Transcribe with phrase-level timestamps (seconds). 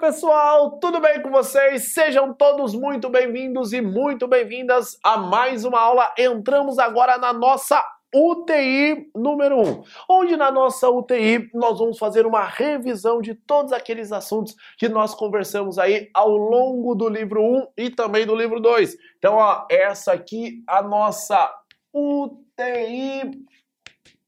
[0.00, 1.92] pessoal, tudo bem com vocês?
[1.92, 6.10] Sejam todos muito bem-vindos e muito bem-vindas a mais uma aula.
[6.16, 7.84] Entramos agora na nossa
[8.14, 14.10] UTI número 1, onde na nossa UTI nós vamos fazer uma revisão de todos aqueles
[14.10, 18.96] assuntos que nós conversamos aí ao longo do livro 1 e também do livro 2.
[19.18, 21.54] Então, ó, essa aqui a nossa
[21.92, 23.44] UTI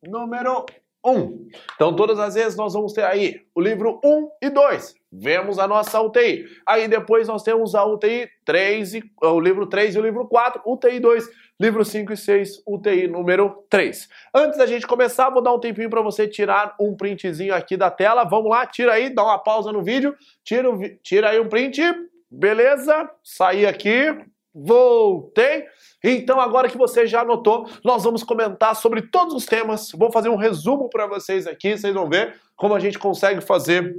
[0.06, 0.66] número
[1.04, 1.48] 1.
[1.74, 4.94] Então, todas as vezes nós vamos ter aí o livro 1 e 2.
[5.12, 6.46] Vemos a nossa UTI.
[6.66, 10.62] Aí depois nós temos a UTI 3 e o livro 3 e o livro 4,
[10.64, 11.28] UTI 2,
[11.60, 14.08] livro 5 e 6, UTI número 3.
[14.34, 17.90] Antes da gente começar, vou dar um tempinho para você tirar um printzinho aqui da
[17.90, 18.24] tela.
[18.24, 20.68] Vamos lá, tira aí, dá uma pausa no vídeo, tira,
[21.02, 21.82] tira aí um print.
[22.30, 23.10] Beleza?
[23.22, 24.06] Saí aqui,
[24.54, 25.64] voltei.
[26.02, 29.90] Então, agora que você já anotou, nós vamos comentar sobre todos os temas.
[29.92, 33.94] Vou fazer um resumo para vocês aqui, vocês vão ver como a gente consegue fazer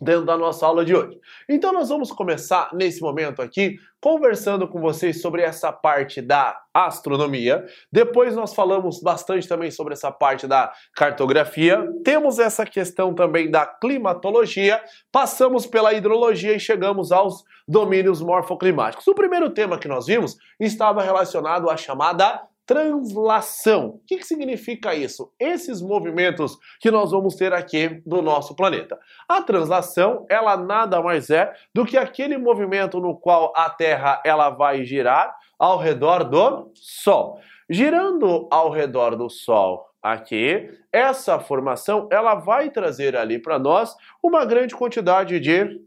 [0.00, 1.18] dentro da nossa aula de hoje.
[1.48, 7.66] Então nós vamos começar nesse momento aqui conversando com vocês sobre essa parte da astronomia.
[7.92, 11.86] Depois nós falamos bastante também sobre essa parte da cartografia.
[12.02, 14.82] Temos essa questão também da climatologia.
[15.12, 19.06] Passamos pela hidrologia e chegamos aos domínios morfoclimáticos.
[19.06, 23.86] O primeiro tema que nós vimos estava relacionado à chamada translação.
[23.88, 25.32] O que, que significa isso?
[25.40, 28.96] Esses movimentos que nós vamos ter aqui do nosso planeta.
[29.28, 34.50] A translação, ela nada mais é do que aquele movimento no qual a Terra ela
[34.50, 37.40] vai girar ao redor do Sol.
[37.68, 44.44] Girando ao redor do Sol aqui, essa formação ela vai trazer ali para nós uma
[44.44, 45.80] grande quantidade de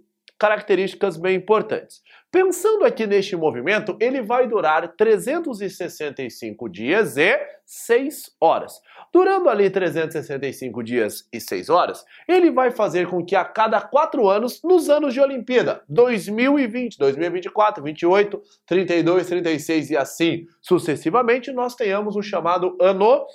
[0.44, 2.02] características bem importantes.
[2.30, 8.74] Pensando aqui neste movimento, ele vai durar 365 dias e 6 horas.
[9.14, 14.28] Durando ali 365 dias e 6 horas, ele vai fazer com que a cada 4
[14.28, 22.18] anos, nos anos de Olimpíada, 2020, 2024, 28, 32, 36 e assim sucessivamente, nós tenhamos
[22.18, 23.26] o chamado ano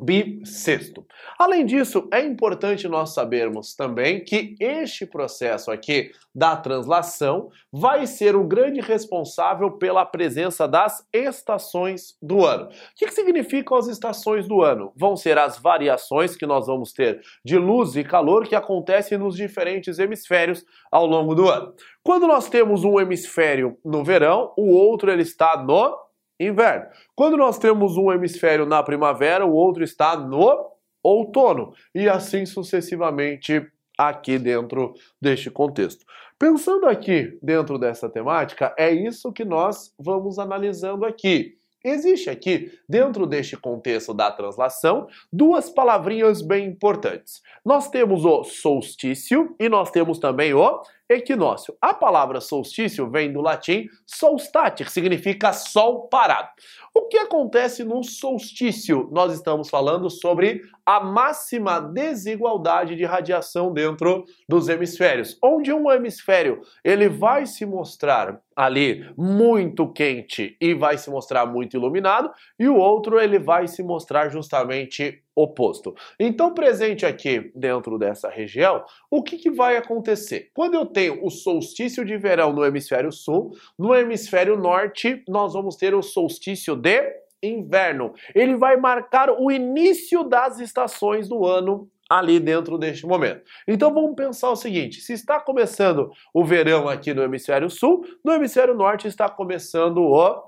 [0.00, 1.06] bissexto.
[1.38, 8.34] Além disso, é importante nós sabermos também que este processo aqui da translação vai ser
[8.34, 12.66] o grande responsável pela presença das estações do ano.
[12.66, 14.92] O que, que significam as estações do ano?
[14.96, 19.36] Vão ser as variações que nós vamos ter de luz e calor que acontecem nos
[19.36, 21.72] diferentes hemisférios ao longo do ano.
[22.02, 26.03] Quando nós temos um hemisfério no verão, o outro ele está no
[26.38, 26.86] inverno.
[27.14, 30.72] Quando nós temos um hemisfério na primavera, o outro está no
[31.02, 36.04] outono, e assim sucessivamente aqui dentro deste contexto.
[36.38, 41.56] Pensando aqui dentro dessa temática, é isso que nós vamos analisando aqui.
[41.84, 47.42] Existe aqui, dentro deste contexto da translação, duas palavrinhas bem importantes.
[47.62, 51.76] Nós temos o solstício e nós temos também o equinócio.
[51.80, 56.48] A palavra solstício vem do latim solstati, que significa sol parado.
[56.94, 59.08] O que acontece no solstício?
[59.12, 66.62] Nós estamos falando sobre a máxima desigualdade de radiação dentro dos hemisférios, onde um hemisfério
[66.84, 72.76] ele vai se mostrar ali muito quente e vai se mostrar muito iluminado, e o
[72.76, 75.94] outro ele vai se mostrar justamente oposto.
[76.18, 80.50] Então, presente aqui dentro dessa região, o que, que vai acontecer?
[80.54, 85.76] Quando eu tenho o solstício de verão no hemisfério sul, no hemisfério norte, nós vamos
[85.76, 88.14] ter o solstício de inverno.
[88.34, 93.42] Ele vai marcar o início das estações do ano ali dentro deste momento.
[93.66, 98.32] Então vamos pensar o seguinte: se está começando o verão aqui no hemisfério sul, no
[98.32, 100.42] hemisfério norte está começando o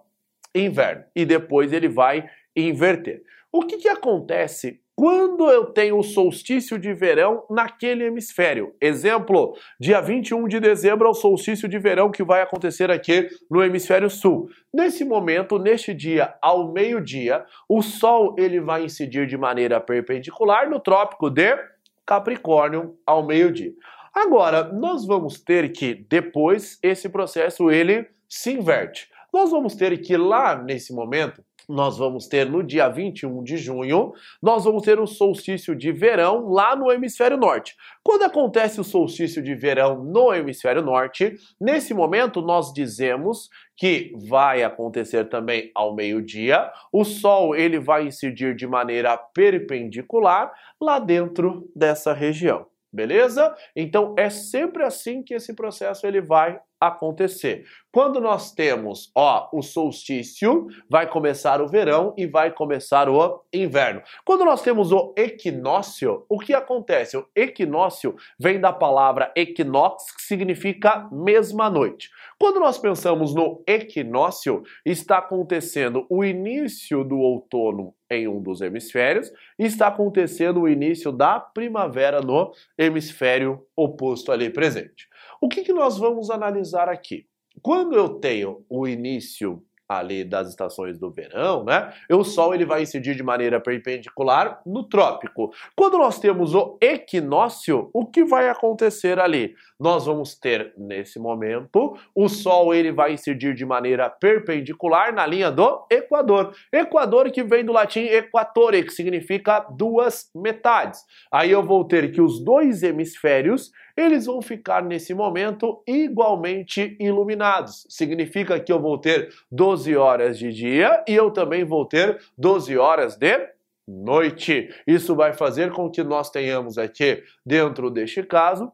[0.54, 3.22] inverno e depois ele vai inverter.
[3.56, 8.74] O que, que acontece quando eu tenho o solstício de verão naquele hemisfério.
[8.78, 13.64] Exemplo, dia 21 de dezembro é o solstício de verão que vai acontecer aqui no
[13.64, 14.50] hemisfério sul.
[14.72, 20.78] Nesse momento, neste dia, ao meio-dia, o Sol ele vai incidir de maneira perpendicular no
[20.78, 21.56] trópico de
[22.04, 23.72] Capricórnio ao meio-dia.
[24.14, 29.08] Agora, nós vamos ter que depois esse processo ele se inverte.
[29.32, 34.12] Nós vamos ter que lá nesse momento nós vamos ter no dia 21 de junho,
[34.42, 37.74] nós vamos ter o solstício de verão lá no hemisfério norte.
[38.02, 44.62] Quando acontece o solstício de verão no hemisfério norte, nesse momento nós dizemos que vai
[44.62, 46.70] acontecer também ao meio-dia.
[46.92, 52.66] O sol ele vai incidir de maneira perpendicular lá dentro dessa região.
[52.92, 53.54] Beleza?
[53.74, 57.64] Então é sempre assim que esse processo ele vai acontecer.
[57.90, 64.02] Quando nós temos, ó, o solstício, vai começar o verão e vai começar o inverno.
[64.24, 67.16] Quando nós temos o equinócio, o que acontece?
[67.16, 72.10] O equinócio vem da palavra equinox, que significa mesma noite.
[72.38, 79.32] Quando nós pensamos no equinócio, está acontecendo o início do outono em um dos hemisférios
[79.58, 85.08] e está acontecendo o início da primavera no hemisfério oposto ali presente.
[85.40, 87.26] O que, que nós vamos analisar aqui?
[87.62, 91.92] Quando eu tenho o início ali das estações do verão, né?
[92.10, 95.52] O Sol ele vai incidir de maneira perpendicular no trópico.
[95.76, 99.54] Quando nós temos o equinócio, o que vai acontecer ali?
[99.78, 105.50] Nós vamos ter nesse momento o Sol ele vai incidir de maneira perpendicular na linha
[105.50, 106.52] do Equador.
[106.72, 111.00] Equador que vem do latim equatore, que significa duas metades.
[111.30, 117.86] Aí eu vou ter que os dois hemisférios eles vão ficar nesse momento igualmente iluminados.
[117.88, 122.76] Significa que eu vou ter 12 horas de dia e eu também vou ter 12
[122.76, 123.48] horas de
[123.88, 124.68] noite.
[124.86, 128.70] Isso vai fazer com que nós tenhamos aqui, dentro deste caso,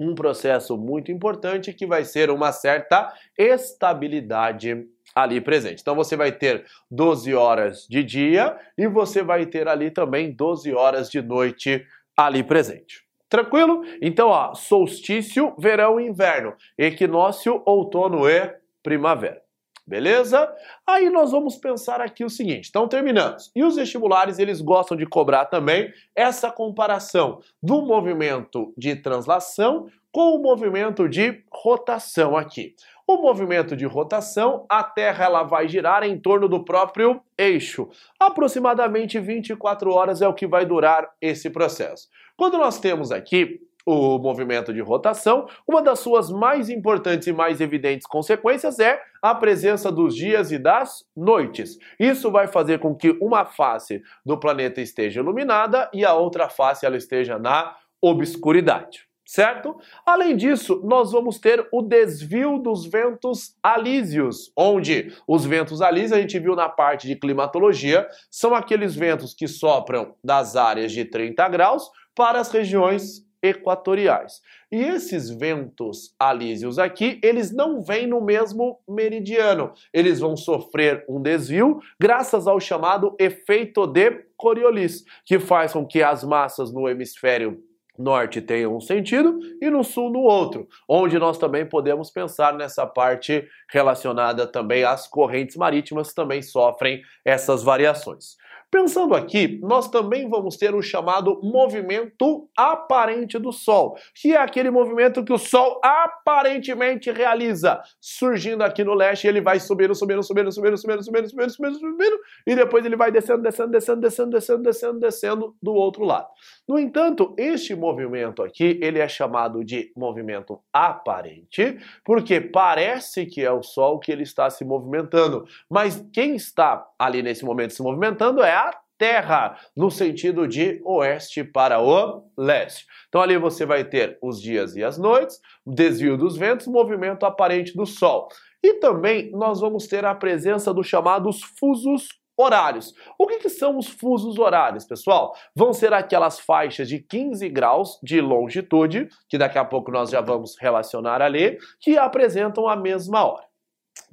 [0.00, 5.80] um processo muito importante que vai ser uma certa estabilidade ali presente.
[5.80, 10.72] Então você vai ter 12 horas de dia e você vai ter ali também 12
[10.74, 13.03] horas de noite ali presente.
[13.34, 13.82] Tranquilo?
[14.00, 19.42] Então, ó, solstício, verão e inverno, equinócio, outono e primavera.
[19.84, 20.48] Beleza?
[20.86, 23.50] Aí nós vamos pensar aqui o seguinte, então terminamos.
[23.52, 30.36] E os vestibulares, eles gostam de cobrar também essa comparação do movimento de translação com
[30.36, 32.76] o movimento de rotação aqui.
[33.04, 37.90] O movimento de rotação, a Terra ela vai girar em torno do próprio eixo.
[38.18, 42.08] Aproximadamente 24 horas é o que vai durar esse processo.
[42.36, 47.60] Quando nós temos aqui o movimento de rotação, uma das suas mais importantes e mais
[47.60, 51.78] evidentes consequências é a presença dos dias e das noites.
[52.00, 56.86] Isso vai fazer com que uma face do planeta esteja iluminada e a outra face
[56.86, 59.76] ela esteja na obscuridade certo?
[60.04, 66.20] Além disso, nós vamos ter o desvio dos ventos alísios, onde os ventos alísios a
[66.20, 71.48] gente viu na parte de climatologia, são aqueles ventos que sopram das áreas de 30
[71.48, 74.40] graus para as regiões equatoriais.
[74.72, 79.72] E esses ventos alísios aqui, eles não vêm no mesmo meridiano.
[79.92, 86.02] Eles vão sofrer um desvio graças ao chamado efeito de Coriolis, que faz com que
[86.02, 87.62] as massas no hemisfério
[87.98, 92.86] norte tem um sentido e no sul no outro, onde nós também podemos pensar nessa
[92.86, 98.36] parte relacionada também às correntes marítimas também sofrem essas variações.
[98.74, 104.68] Pensando aqui, nós também vamos ter o chamado movimento aparente do Sol, que é aquele
[104.68, 110.50] movimento que o Sol aparentemente realiza, surgindo aqui no leste, ele vai subindo, subindo, subindo,
[110.50, 114.62] subindo, subindo, subindo, subindo, subindo, subindo, e depois ele vai descendo, descendo, descendo, descendo, descendo,
[114.64, 116.26] descendo, descendo do outro lado.
[116.66, 123.52] No entanto, este movimento aqui, ele é chamado de movimento aparente, porque parece que é
[123.52, 128.42] o Sol que ele está se movimentando, mas quem está ali nesse momento se movimentando
[128.42, 128.63] é a
[128.98, 132.86] terra, no sentido de oeste para o leste.
[133.08, 137.76] Então ali você vai ter os dias e as noites, desvio dos ventos, movimento aparente
[137.76, 138.28] do Sol.
[138.62, 142.92] E também nós vamos ter a presença dos chamados fusos horários.
[143.18, 145.34] O que, que, são os fusos horários, pessoal?
[145.54, 150.20] Vão ser aquelas faixas de 15 graus de longitude, que daqui a pouco nós já
[150.20, 153.44] vamos relacionar ali, que apresentam a mesma hora.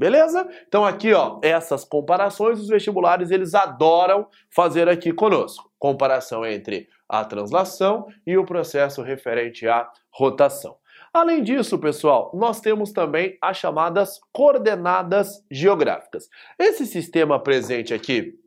[0.01, 0.49] Beleza?
[0.67, 5.71] Então aqui, ó, essas comparações os vestibulares eles adoram fazer aqui conosco.
[5.77, 10.75] Comparação entre a translação e o processo referente à rotação.
[11.13, 16.27] Além disso, pessoal, nós temos também as chamadas coordenadas geográficas.
[16.57, 18.40] Esse sistema presente aqui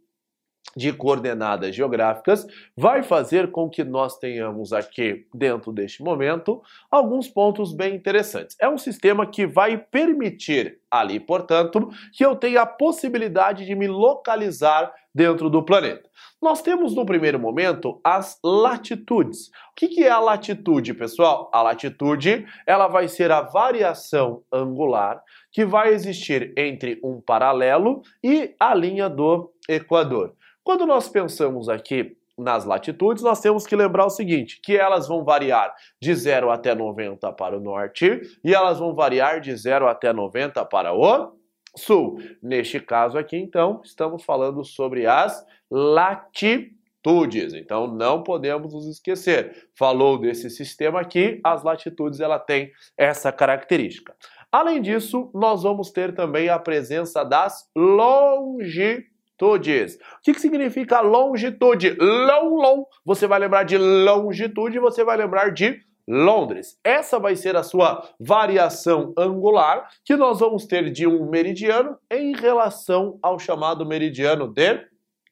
[0.76, 7.72] de coordenadas geográficas vai fazer com que nós tenhamos aqui, dentro deste momento, alguns pontos
[7.72, 8.56] bem interessantes.
[8.60, 13.86] É um sistema que vai permitir ali, portanto, que eu tenha a possibilidade de me
[13.86, 16.08] localizar dentro do planeta.
[16.42, 19.48] Nós temos no primeiro momento as latitudes.
[19.48, 21.50] O que é a latitude, pessoal?
[21.52, 28.54] A latitude ela vai ser a variação angular que vai existir entre um paralelo e
[28.58, 30.34] a linha do Equador.
[30.64, 35.22] Quando nós pensamos aqui nas latitudes, nós temos que lembrar o seguinte, que elas vão
[35.22, 40.10] variar de 0 até 90 para o norte e elas vão variar de 0 até
[40.10, 41.32] 90 para o
[41.76, 42.18] sul.
[42.42, 47.52] Neste caso aqui, então, estamos falando sobre as latitudes.
[47.52, 49.68] Então não podemos nos esquecer.
[49.78, 54.16] Falou desse sistema aqui, as latitudes ela tem essa característica.
[54.50, 59.13] Além disso, nós vamos ter também a presença das longitudes.
[59.42, 61.96] O que, que significa longitude?
[62.00, 62.84] Long, long.
[63.04, 66.78] Você vai lembrar de longitude, você vai lembrar de Londres.
[66.84, 72.34] Essa vai ser a sua variação angular, que nós vamos ter de um meridiano em
[72.34, 74.86] relação ao chamado meridiano de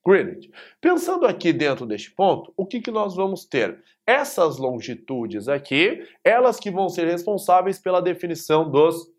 [0.05, 0.51] Greenwich.
[0.81, 3.83] Pensando aqui dentro deste ponto, o que, que nós vamos ter?
[4.07, 9.13] Essas longitudes aqui, elas que vão ser responsáveis pela definição dos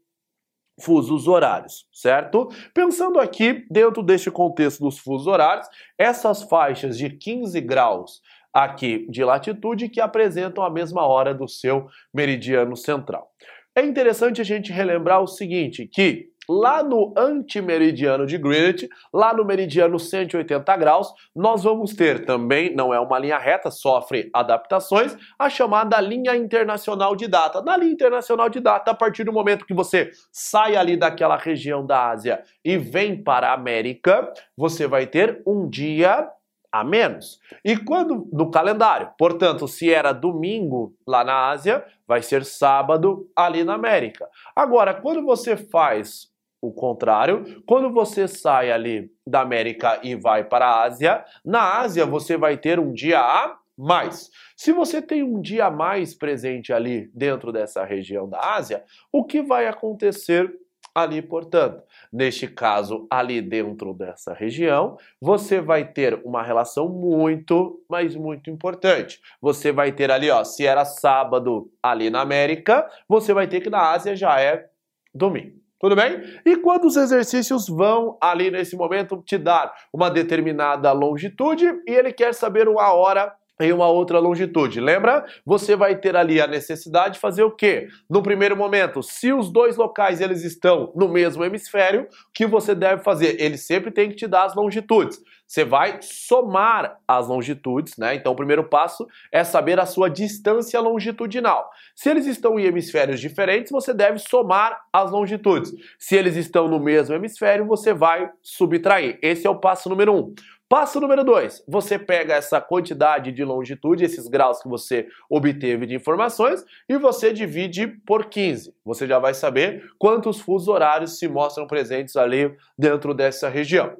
[0.80, 2.50] fusos horários, certo?
[2.74, 8.22] Pensando aqui dentro deste contexto dos fusos horários, essas faixas de 15 graus
[8.54, 13.32] aqui de latitude que apresentam a mesma hora do seu meridiano central.
[13.76, 19.46] É interessante a gente relembrar o seguinte, que lá no antimeridiano de Greenwich, lá no
[19.46, 25.50] meridiano 180 graus, nós vamos ter também, não é uma linha reta, sofre adaptações, a
[25.50, 27.62] chamada linha internacional de data.
[27.62, 31.86] Na linha internacional de data, a partir do momento que você sai ali daquela região
[31.86, 36.30] da Ásia e vem para a América, você vai ter um dia
[36.74, 37.40] a menos.
[37.64, 43.64] E quando no calendário, portanto, se era domingo lá na Ásia, vai ser sábado ali
[43.64, 44.28] na América.
[44.56, 46.33] Agora, quando você faz
[46.64, 52.06] o contrário, quando você sai ali da América e vai para a Ásia, na Ásia
[52.06, 54.30] você vai ter um dia a mais.
[54.56, 59.26] Se você tem um dia a mais presente ali dentro dessa região da Ásia, o
[59.26, 60.58] que vai acontecer
[60.96, 61.84] ali, portanto.
[62.12, 69.20] Neste caso, ali dentro dessa região, você vai ter uma relação muito, mas muito importante.
[69.42, 73.70] Você vai ter ali, ó, se era sábado ali na América, você vai ter que
[73.70, 74.70] na Ásia já é
[75.14, 75.63] domingo.
[75.84, 76.24] Tudo bem?
[76.46, 82.14] E quando os exercícios vão ali nesse momento te dar uma determinada longitude e ele
[82.14, 84.80] quer saber uma hora em uma outra longitude.
[84.80, 85.26] Lembra?
[85.46, 87.88] Você vai ter ali a necessidade de fazer o quê?
[88.10, 92.74] No primeiro momento, se os dois locais eles estão no mesmo hemisfério, o que você
[92.74, 93.40] deve fazer?
[93.40, 95.20] Ele sempre tem que te dar as longitudes.
[95.54, 98.16] Você vai somar as longitudes, né?
[98.16, 101.70] Então, o primeiro passo é saber a sua distância longitudinal.
[101.96, 105.72] Se eles estão em hemisférios diferentes, você deve somar as longitudes.
[106.00, 109.20] Se eles estão no mesmo hemisfério, você vai subtrair.
[109.22, 110.34] Esse é o passo número um.
[110.70, 115.96] Passo número 2, você pega essa quantidade de longitude, esses graus que você obteve de
[115.96, 118.74] informações, e você divide por 15.
[118.84, 123.96] Você já vai saber quantos fusos horários se mostram presentes ali dentro dessa região.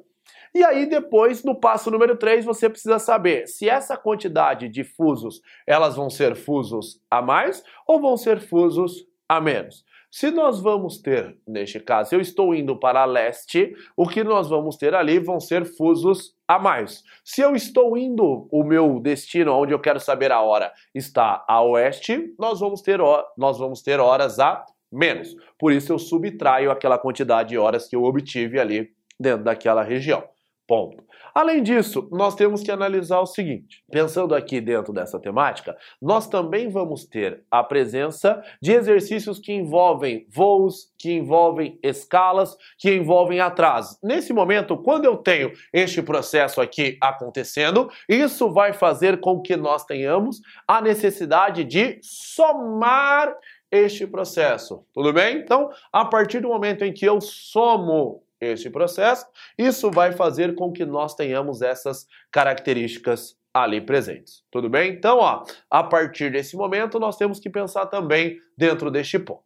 [0.54, 5.40] E aí depois, no passo número 3, você precisa saber se essa quantidade de fusos,
[5.66, 9.84] elas vão ser fusos a mais ou vão ser fusos a menos.
[10.10, 14.76] Se nós vamos ter, neste caso, eu estou indo para leste, o que nós vamos
[14.76, 17.02] ter ali vão ser fusos a mais.
[17.24, 21.62] Se eu estou indo, o meu destino, onde eu quero saber a hora, está a
[21.62, 22.98] oeste, nós vamos ter,
[23.36, 25.34] nós vamos ter horas a menos.
[25.58, 30.22] Por isso eu subtraio aquela quantidade de horas que eu obtive ali dentro daquela região.
[30.66, 31.04] Ponto.
[31.34, 36.70] Além disso, nós temos que analisar o seguinte: pensando aqui dentro dessa temática, nós também
[36.70, 43.98] vamos ter a presença de exercícios que envolvem voos, que envolvem escalas, que envolvem atrasos.
[44.02, 49.84] Nesse momento, quando eu tenho este processo aqui acontecendo, isso vai fazer com que nós
[49.84, 53.36] tenhamos a necessidade de somar
[53.70, 54.86] este processo.
[54.94, 55.38] Tudo bem?
[55.38, 59.26] Então, a partir do momento em que eu somo este processo,
[59.58, 64.42] isso vai fazer com que nós tenhamos essas características ali presentes.
[64.50, 64.92] Tudo bem?
[64.92, 69.44] Então, ó, a partir desse momento, nós temos que pensar também dentro deste ponto.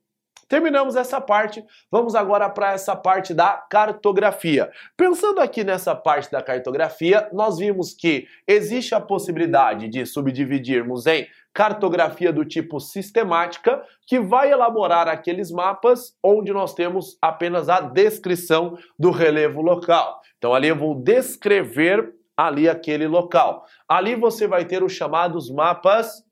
[0.48, 4.70] Terminamos essa parte, vamos agora para essa parte da cartografia.
[4.96, 11.28] Pensando aqui nessa parte da cartografia, nós vimos que existe a possibilidade de subdividirmos em
[11.58, 18.78] cartografia do tipo sistemática, que vai elaborar aqueles mapas onde nós temos apenas a descrição
[18.96, 20.20] do relevo local.
[20.36, 23.64] Então ali eu vou descrever ali aquele local.
[23.88, 26.22] Ali você vai ter os chamados mapas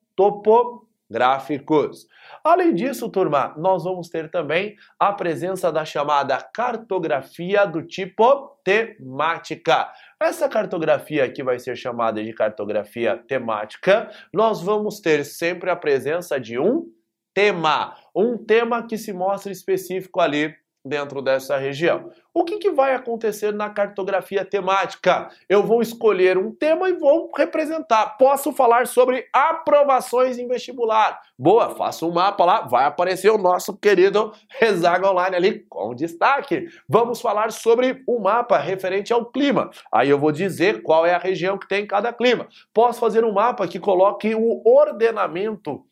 [1.07, 2.07] topográficos.
[2.45, 9.91] Além disso, turma, nós vamos ter também a presença da chamada cartografia do tipo temática.
[10.21, 16.41] Essa cartografia que vai ser chamada de cartografia temática, nós vamos ter sempre a presença
[16.41, 16.87] de um
[17.35, 20.55] tema, um tema que se mostra específico ali
[20.87, 22.11] dentro dessa região.
[22.33, 25.31] O que, que, vai acontecer na cartografia temática?
[25.49, 28.19] Eu vou escolher um tema e vou representar.
[28.19, 31.21] Posso falar sobre aprovações em vestibular.
[31.39, 36.69] Boa, faço um mapa lá, vai aparecer o nosso querido Rezaga Online ali com destaque.
[36.89, 39.71] Vamos falar sobre um mapa referente ao clima.
[39.91, 42.49] Aí eu vou dizer qual é a região que tem cada clima.
[42.73, 45.85] Posso fazer um mapa que coloque o ordenamento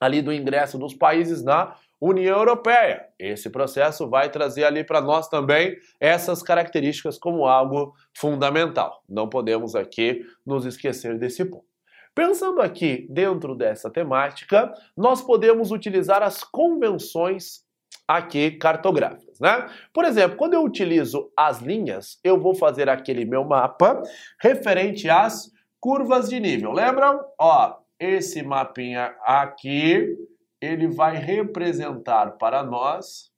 [0.00, 3.06] ali do ingresso dos países na União Europeia.
[3.18, 9.02] Esse processo vai trazer ali para nós também essas características como algo fundamental.
[9.08, 11.66] Não podemos aqui nos esquecer desse ponto.
[12.14, 17.62] Pensando aqui dentro dessa temática, nós podemos utilizar as convenções
[18.06, 19.68] aqui cartográficas, né?
[19.92, 24.02] Por exemplo, quando eu utilizo as linhas, eu vou fazer aquele meu mapa
[24.40, 26.72] referente às curvas de nível.
[26.72, 27.20] Lembram?
[27.38, 30.16] Ó, esse mapinha aqui
[30.60, 33.32] ele vai representar para nós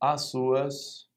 [0.00, 1.08] as suas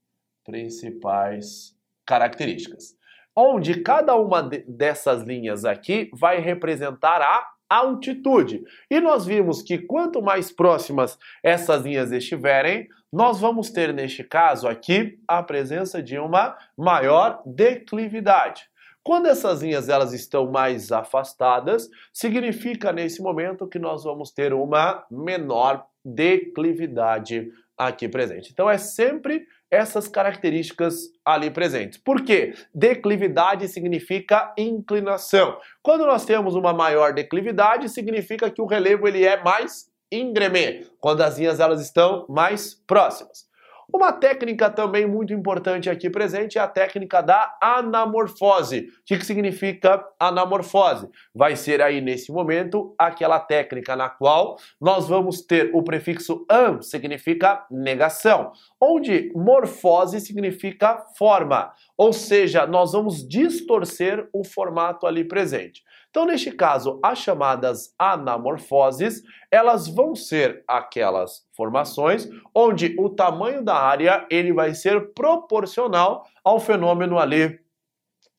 [0.44, 1.76] principais
[2.06, 2.96] características.
[3.36, 8.64] Onde cada uma dessas linhas aqui vai representar a altitude.
[8.90, 14.68] E nós vimos que quanto mais próximas essas linhas estiverem, nós vamos ter neste caso
[14.68, 18.70] aqui a presença de uma maior declividade.
[19.08, 25.06] Quando essas linhas elas estão mais afastadas, significa nesse momento que nós vamos ter uma
[25.10, 28.52] menor declividade aqui presente.
[28.52, 31.98] Então é sempre essas características ali presentes.
[31.98, 32.54] Por quê?
[32.76, 35.58] Declividade significa inclinação.
[35.82, 41.22] Quando nós temos uma maior declividade, significa que o relevo ele é mais íngreme, quando
[41.22, 43.48] as linhas elas estão mais próximas.
[43.94, 48.82] Uma técnica também muito importante aqui presente é a técnica da anamorfose.
[48.82, 51.08] O que, significa anamorfose?
[51.34, 56.82] Vai ser aí nesse momento aquela técnica na qual nós vamos ter o prefixo an,
[56.82, 65.82] significa negação, onde morfose significa forma, ou seja, nós vamos distorcer o formato ali presente.
[66.10, 69.22] Então, neste caso, as chamadas anamorfoses,
[69.52, 76.60] elas vão ser aquelas formações onde o tamanho da área ele vai ser proporcional ao
[76.60, 77.60] fenômeno ali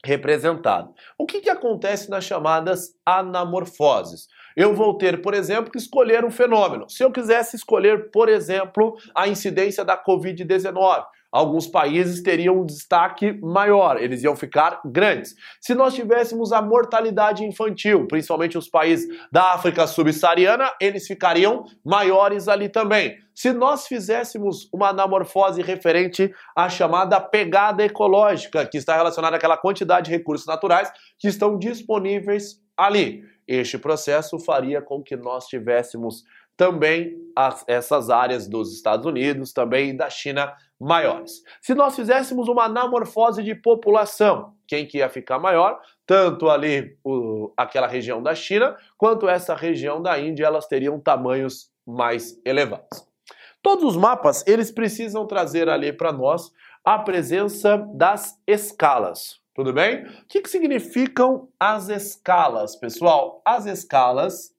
[0.04, 0.92] representado.
[1.18, 4.28] O que, que acontece nas chamadas anamorfoses?
[4.56, 6.88] Eu vou ter, por exemplo, que escolher um fenômeno.
[6.88, 13.32] Se eu quisesse escolher, por exemplo, a incidência da Covid-19, alguns países teriam um destaque
[13.40, 15.34] maior, eles iam ficar grandes.
[15.60, 22.48] Se nós tivéssemos a mortalidade infantil, principalmente os países da África subsaariana, eles ficariam maiores
[22.48, 23.18] ali também.
[23.34, 30.06] Se nós fizéssemos uma anamorfose referente à chamada pegada ecológica, que está relacionada àquela quantidade
[30.06, 36.24] de recursos naturais que estão disponíveis ali, este processo faria com que nós tivéssemos
[36.58, 41.42] também as, essas áreas dos Estados Unidos, também da China maiores.
[41.62, 45.80] Se nós fizéssemos uma anamorfose de população, quem que ia ficar maior?
[46.04, 51.70] Tanto ali o, aquela região da China, quanto essa região da Índia, elas teriam tamanhos
[51.86, 53.06] mais elevados.
[53.62, 56.52] Todos os mapas, eles precisam trazer ali para nós
[56.84, 59.40] a presença das escalas.
[59.54, 60.04] Tudo bem?
[60.04, 63.42] O que, que significam as escalas, pessoal?
[63.44, 64.57] As escalas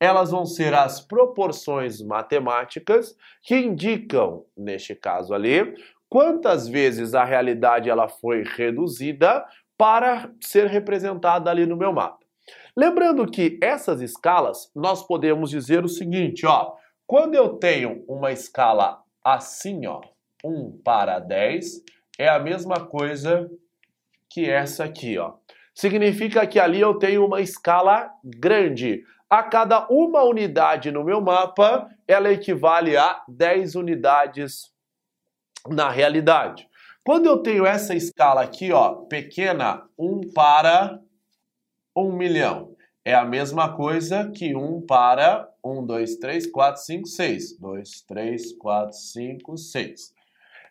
[0.00, 5.74] elas vão ser as proporções matemáticas que indicam, neste caso ali,
[6.08, 9.44] quantas vezes a realidade ela foi reduzida
[9.76, 12.18] para ser representada ali no meu mapa.
[12.76, 16.72] Lembrando que essas escalas, nós podemos dizer o seguinte, ó,
[17.06, 20.00] quando eu tenho uma escala assim, ó,
[20.42, 21.82] 1 para 10,
[22.18, 23.50] é a mesma coisa
[24.28, 25.34] que essa aqui, ó.
[25.74, 31.88] Significa que ali eu tenho uma escala grande a cada uma unidade no meu mapa,
[32.06, 34.72] ela equivale a 10 unidades
[35.68, 36.68] na realidade.
[37.04, 41.00] Quando eu tenho essa escala aqui, ó, pequena, 1 para
[41.96, 47.58] 1 milhão, é a mesma coisa que 1 para 1, 2, 3, 4, 5, 6.
[47.58, 50.14] 2, 3, 4, 5, 6.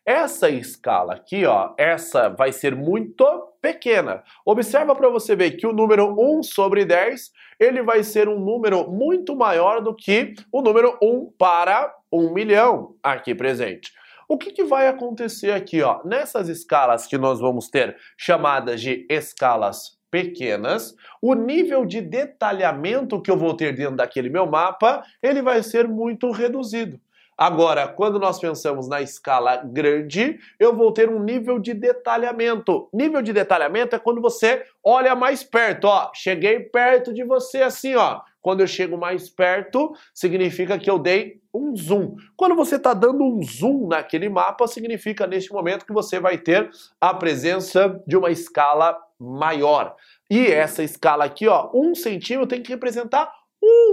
[0.06, 3.26] Essa escala aqui, ó, essa vai ser muito
[3.62, 4.24] pequena.
[4.46, 8.90] Observa para você ver que o número 1 sobre 10, ele vai ser um número
[8.90, 13.92] muito maior do que o número 1 para 1 milhão aqui presente.
[14.28, 16.02] O que, que, vai acontecer aqui, ó?
[16.06, 23.30] Nessas escalas que nós vamos ter chamadas de escalas pequenas, o nível de detalhamento que
[23.30, 27.00] eu vou ter dentro daquele meu mapa, ele vai ser muito reduzido.
[27.40, 32.90] Agora, quando nós pensamos na escala grande, eu vou ter um nível de detalhamento.
[32.94, 36.12] Nível de detalhamento é quando você olha mais perto, ó.
[36.14, 38.20] Cheguei perto de você assim, ó.
[38.42, 42.18] Quando eu chego mais perto, significa que eu dei um zoom.
[42.36, 46.70] Quando você está dando um zoom naquele mapa, significa neste momento que você vai ter
[47.00, 49.96] a presença de uma escala maior.
[50.30, 53.32] E essa escala aqui, ó, um centímetro tem que representar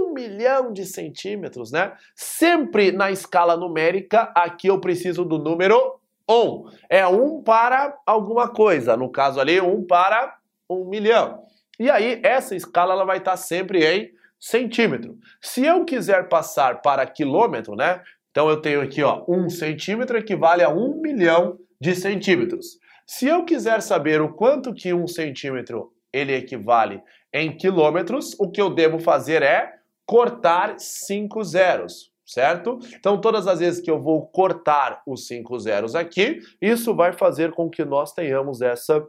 [0.07, 1.93] um milhão de centímetros, né?
[2.15, 6.63] Sempre na escala numérica, aqui eu preciso do número 1.
[6.89, 10.37] É 1 para alguma coisa, no caso ali, 1 para
[10.69, 11.43] um milhão.
[11.79, 15.17] E aí, essa escala ela vai estar sempre em centímetro.
[15.41, 18.01] Se eu quiser passar para quilômetro, né?
[18.31, 22.77] Então eu tenho aqui, ó, um centímetro equivale a um milhão de centímetros.
[23.05, 27.01] Se eu quiser saber o quanto que um centímetro ele equivale
[27.33, 29.76] em quilômetros, o que eu devo fazer é
[30.07, 32.79] cortar cinco zeros, certo?
[32.95, 37.51] Então, todas as vezes que eu vou cortar os cinco zeros aqui, isso vai fazer
[37.51, 39.05] com que nós tenhamos essa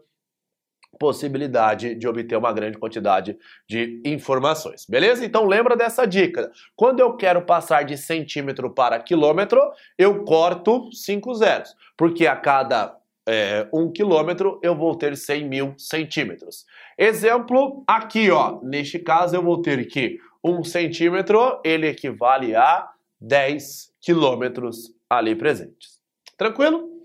[0.98, 4.84] possibilidade de obter uma grande quantidade de informações.
[4.88, 5.24] Beleza?
[5.24, 6.50] Então lembra dessa dica.
[6.74, 9.61] Quando eu quero passar de centímetro para quilômetro,
[9.96, 12.96] eu corto cinco zeros, porque a cada
[13.28, 16.64] é, um quilômetro eu vou ter 100 mil centímetros.
[16.96, 18.58] Exemplo aqui, ó.
[18.62, 22.88] Neste caso eu vou ter que um centímetro ele equivale a
[23.20, 25.98] 10 quilômetros ali presentes.
[26.37, 26.98] Tranquilo?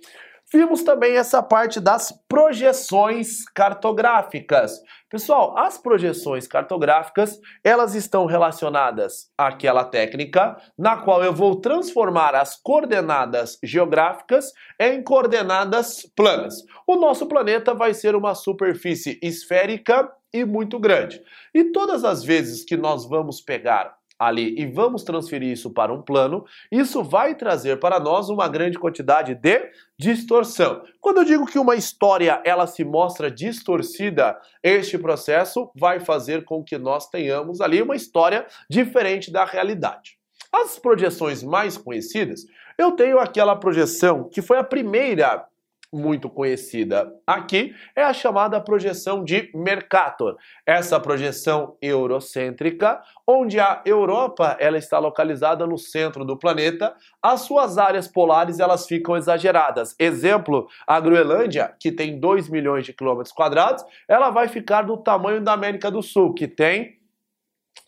[0.54, 4.80] Vimos também essa parte das projeções cartográficas.
[5.10, 12.56] Pessoal, as projeções cartográficas, elas estão relacionadas àquela técnica na qual eu vou transformar as
[12.56, 16.63] coordenadas geográficas em coordenadas planas.
[16.86, 21.22] O nosso planeta vai ser uma superfície esférica e muito grande.
[21.54, 26.02] E todas as vezes que nós vamos pegar ali e vamos transferir isso para um
[26.02, 30.82] plano, isso vai trazer para nós uma grande quantidade de distorção.
[31.02, 36.63] Quando eu digo que uma história ela se mostra distorcida, este processo vai fazer com
[36.63, 40.17] que nós tenhamos ali uma história diferente da realidade.
[40.52, 42.46] As projeções mais conhecidas,
[42.78, 45.46] eu tenho aquela projeção que foi a primeira
[45.93, 50.36] muito conhecida aqui é a chamada projeção de Mercator.
[50.65, 57.77] Essa projeção eurocêntrica, onde a Europa ela está localizada no centro do planeta, as suas
[57.77, 59.95] áreas polares elas ficam exageradas.
[59.99, 65.41] Exemplo, a Groenlândia, que tem 2 milhões de quilômetros quadrados, ela vai ficar do tamanho
[65.41, 66.97] da América do Sul, que tem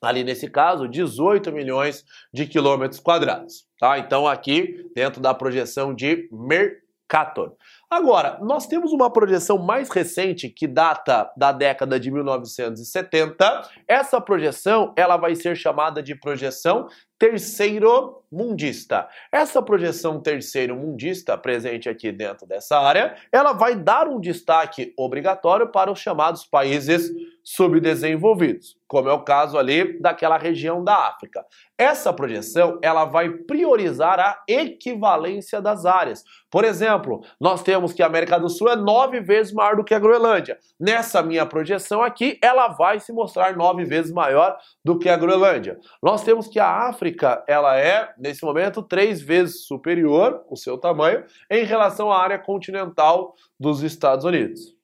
[0.02, 3.98] ali nesse caso 18 milhões de quilômetros quadrados, tá?
[3.98, 7.54] Então aqui dentro da projeção de Mercator.
[7.90, 13.70] Agora, nós temos uma projeção mais recente que data da década de 1970.
[13.88, 19.08] Essa projeção, ela vai ser chamada de projeção terceiro mundista.
[19.32, 25.72] Essa projeção terceiro mundista presente aqui dentro dessa área, ela vai dar um destaque obrigatório
[25.72, 27.10] para os chamados países
[27.46, 31.46] subdesenvolvidos, como é o caso ali daquela região da África.
[31.78, 36.24] Essa projeção, ela vai priorizar a equivalência das áreas.
[36.50, 39.94] Por exemplo, nós temos que a América do Sul é nove vezes maior do que
[39.94, 40.58] a Groenlândia.
[40.80, 45.78] Nessa minha projeção aqui, ela vai se mostrar nove vezes maior do que a Groenlândia.
[46.02, 47.05] Nós temos que a África,
[47.48, 53.36] ela é nesse momento, três vezes superior, o seu tamanho, em relação à área continental
[53.60, 54.76] dos Estados Unidos.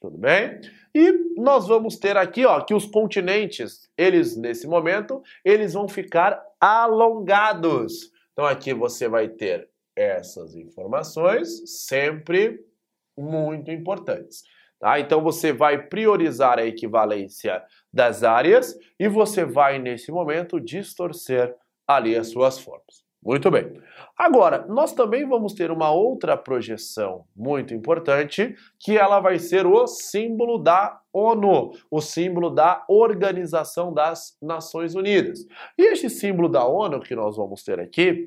[0.00, 0.60] Tudo bem?
[0.94, 6.42] E nós vamos ter aqui, ó, que os continentes, eles nesse momento, eles vão ficar
[6.58, 8.10] alongados.
[8.32, 12.64] Então aqui você vai ter essas informações sempre
[13.16, 14.42] muito importantes.
[14.80, 14.98] Tá?
[14.98, 17.62] Então você vai priorizar a equivalência
[17.92, 21.54] das áreas e você vai nesse momento distorcer
[21.96, 23.04] ali as suas formas.
[23.22, 23.70] Muito bem.
[24.16, 29.86] Agora, nós também vamos ter uma outra projeção muito importante, que ela vai ser o
[29.86, 35.40] símbolo da ONU, o símbolo da Organização das Nações Unidas.
[35.76, 38.26] E este símbolo da ONU que nós vamos ter aqui,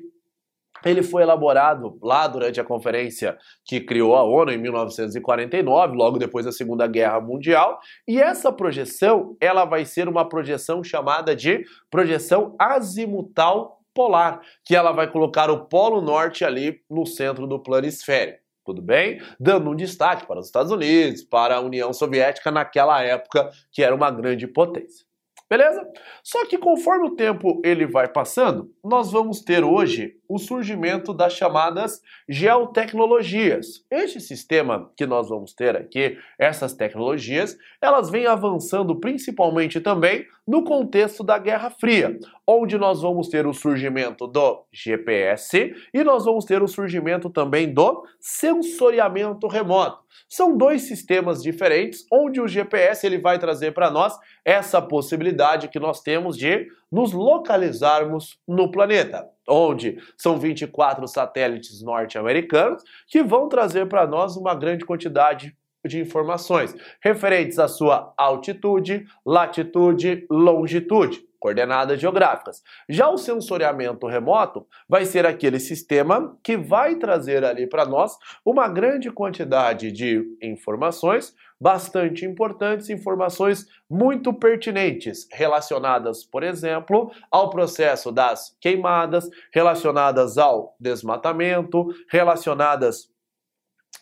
[0.84, 6.44] ele foi elaborado lá durante a conferência que criou a ONU em 1949, logo depois
[6.44, 12.54] da Segunda Guerra Mundial, e essa projeção, ela vai ser uma projeção chamada de projeção
[12.58, 18.36] azimutal polar, que ela vai colocar o polo norte ali no centro do planisfério.
[18.64, 19.20] Tudo bem?
[19.38, 23.94] Dando um destaque para os Estados Unidos, para a União Soviética naquela época, que era
[23.94, 25.06] uma grande potência.
[25.48, 25.86] Beleza?
[26.22, 31.32] Só que conforme o tempo ele vai passando, nós vamos ter hoje o surgimento das
[31.32, 33.84] chamadas geotecnologias.
[33.90, 40.62] Este sistema que nós vamos ter aqui, essas tecnologias, elas vêm avançando principalmente também no
[40.62, 46.44] contexto da Guerra Fria, onde nós vamos ter o surgimento do GPS e nós vamos
[46.44, 50.04] ter o surgimento também do sensoriamento remoto.
[50.28, 55.78] São dois sistemas diferentes, onde o GPS ele vai trazer para nós essa possibilidade que
[55.78, 63.88] nós temos de nos localizarmos no planeta, onde são 24 satélites norte-americanos que vão trazer
[63.88, 72.62] para nós uma grande quantidade de informações referentes à sua altitude, latitude, longitude coordenadas geográficas.
[72.88, 78.66] Já o sensoriamento remoto vai ser aquele sistema que vai trazer ali para nós uma
[78.66, 88.56] grande quantidade de informações bastante importantes, informações muito pertinentes, relacionadas, por exemplo, ao processo das
[88.58, 93.10] queimadas, relacionadas ao desmatamento, relacionadas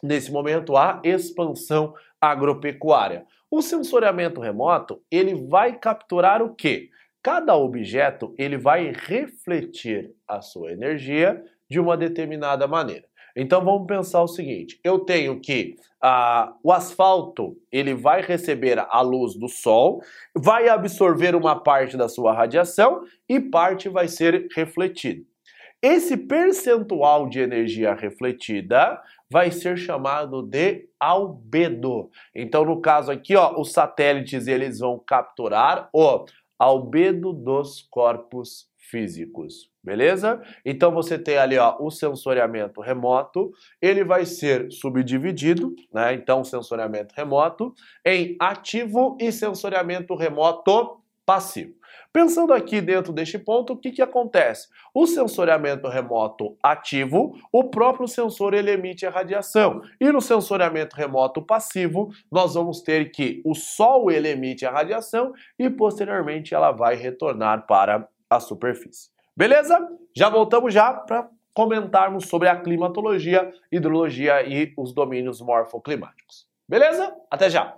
[0.00, 3.26] nesse momento à expansão agropecuária.
[3.50, 6.88] O sensoriamento remoto, ele vai capturar o quê?
[7.22, 13.04] Cada objeto ele vai refletir a sua energia de uma determinada maneira.
[13.36, 19.00] Então vamos pensar o seguinte: eu tenho que ah, o asfalto ele vai receber a
[19.00, 20.02] luz do sol,
[20.34, 25.24] vai absorver uma parte da sua radiação e parte vai ser refletida.
[25.80, 32.08] Esse percentual de energia refletida vai ser chamado de albedo.
[32.32, 36.24] Então, no caso aqui, ó, os satélites eles vão capturar o
[36.62, 40.40] albedo dos corpos físicos, beleza?
[40.64, 46.14] Então você tem ali ó, o sensoriamento remoto, ele vai ser subdividido, né?
[46.14, 47.74] Então sensoriamento remoto
[48.06, 51.74] em ativo e sensoriamento remoto passivo.
[52.12, 54.68] Pensando aqui dentro deste ponto, o que, que acontece?
[54.92, 59.80] O sensoriamento remoto ativo, o próprio sensor ele emite a radiação.
[59.98, 65.32] E no sensoriamento remoto passivo, nós vamos ter que o Sol ele emite a radiação
[65.58, 69.10] e posteriormente ela vai retornar para a superfície.
[69.34, 69.78] Beleza?
[70.14, 76.46] Já voltamos já para comentarmos sobre a climatologia, hidrologia e os domínios morfoclimáticos.
[76.68, 77.14] Beleza?
[77.30, 77.74] Até já!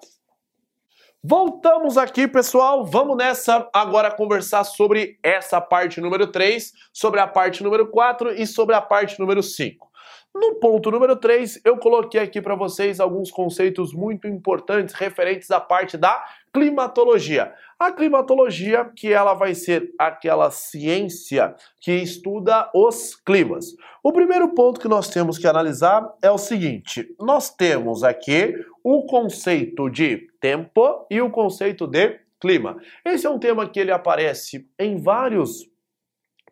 [1.26, 2.84] Voltamos aqui, pessoal.
[2.84, 8.46] Vamos nessa agora conversar sobre essa parte número 3, sobre a parte número 4 e
[8.46, 9.90] sobre a parte número 5.
[10.35, 15.61] No ponto número 3, eu coloquei aqui para vocês alguns conceitos muito importantes referentes à
[15.61, 17.53] parte da climatologia.
[17.79, 23.67] A climatologia, que ela vai ser aquela ciência que estuda os climas.
[24.03, 29.07] O primeiro ponto que nós temos que analisar é o seguinte: nós temos aqui o
[29.07, 32.77] conceito de tempo e o conceito de clima.
[33.05, 35.73] Esse é um tema que ele aparece em vários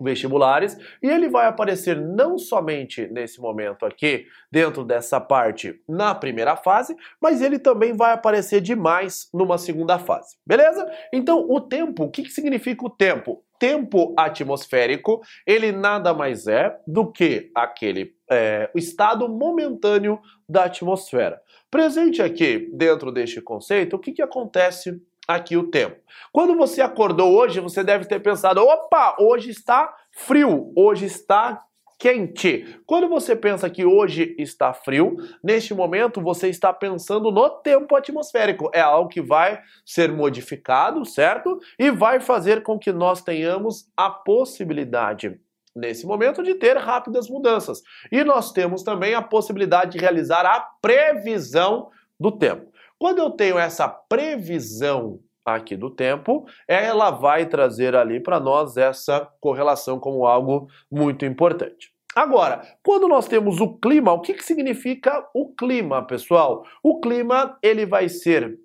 [0.03, 6.57] vestibulares e ele vai aparecer não somente nesse momento aqui, dentro dessa parte na primeira
[6.57, 10.87] fase, mas ele também vai aparecer demais numa segunda fase, beleza?
[11.13, 13.45] Então, o tempo, o que, que significa o tempo?
[13.59, 21.41] Tempo atmosférico, ele nada mais é do que aquele é, o estado momentâneo da atmosfera.
[21.71, 25.97] Presente aqui dentro deste conceito, o que, que acontece aqui o tempo.
[26.33, 31.63] Quando você acordou hoje, você deve ter pensado: opa, hoje está frio, hoje está
[32.03, 32.81] quente.
[32.85, 38.69] Quando você pensa que hoje está frio, neste momento você está pensando no tempo atmosférico.
[38.75, 41.61] É algo que vai ser modificado, certo?
[41.79, 45.41] E vai fazer com que nós tenhamos a possibilidade
[45.77, 47.81] nesse momento de ter rápidas mudanças.
[48.11, 52.72] E nós temos também a possibilidade de realizar a previsão do tempo.
[53.03, 59.29] Quando eu tenho essa previsão aqui do tempo, ela vai trazer ali para nós essa
[59.41, 61.93] correlação como algo muito importante.
[62.15, 66.65] Agora, quando nós temos o clima, o que, que significa o clima, pessoal?
[66.81, 68.57] O clima ele vai ser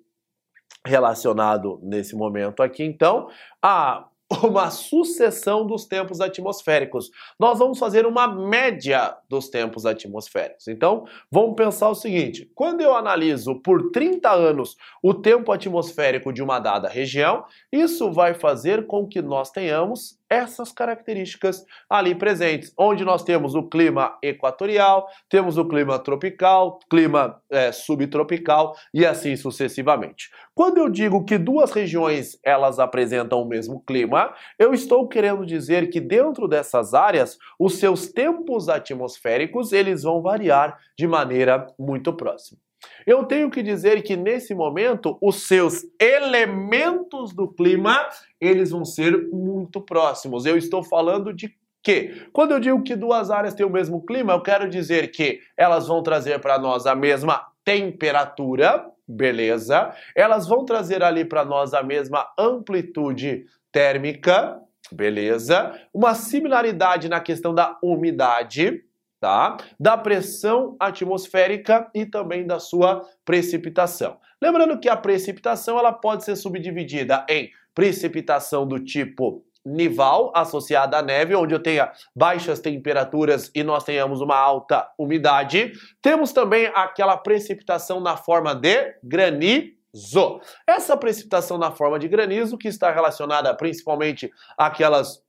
[0.86, 3.26] relacionado nesse momento aqui, então,
[3.60, 7.10] a uma sucessão dos tempos atmosféricos.
[7.38, 10.68] Nós vamos fazer uma média dos tempos atmosféricos.
[10.68, 16.42] Então, vamos pensar o seguinte: quando eu analiso por 30 anos o tempo atmosférico de
[16.42, 23.04] uma dada região, isso vai fazer com que nós tenhamos essas características ali presentes, onde
[23.04, 30.30] nós temos o clima equatorial, temos o clima tropical, clima é, subtropical e assim sucessivamente.
[30.54, 35.88] Quando eu digo que duas regiões elas apresentam o mesmo clima, eu estou querendo dizer
[35.90, 42.67] que dentro dessas áreas os seus tempos atmosféricos eles vão variar de maneira muito próxima.
[43.06, 48.08] Eu tenho que dizer que nesse momento os seus elementos do clima,
[48.40, 50.46] eles vão ser muito próximos.
[50.46, 54.32] Eu estou falando de que, quando eu digo que duas áreas têm o mesmo clima,
[54.32, 59.94] eu quero dizer que elas vão trazer para nós a mesma temperatura, beleza?
[60.14, 64.60] Elas vão trazer ali para nós a mesma amplitude térmica,
[64.92, 65.72] beleza?
[65.92, 68.82] Uma similaridade na questão da umidade,
[69.20, 69.56] tá?
[69.78, 74.18] Da pressão atmosférica e também da sua precipitação.
[74.40, 81.02] Lembrando que a precipitação ela pode ser subdividida em precipitação do tipo nival associada à
[81.02, 85.72] neve, onde eu tenha baixas temperaturas e nós tenhamos uma alta umidade.
[86.00, 90.40] Temos também aquela precipitação na forma de granizo.
[90.66, 95.22] Essa precipitação na forma de granizo, que está relacionada principalmente àquelas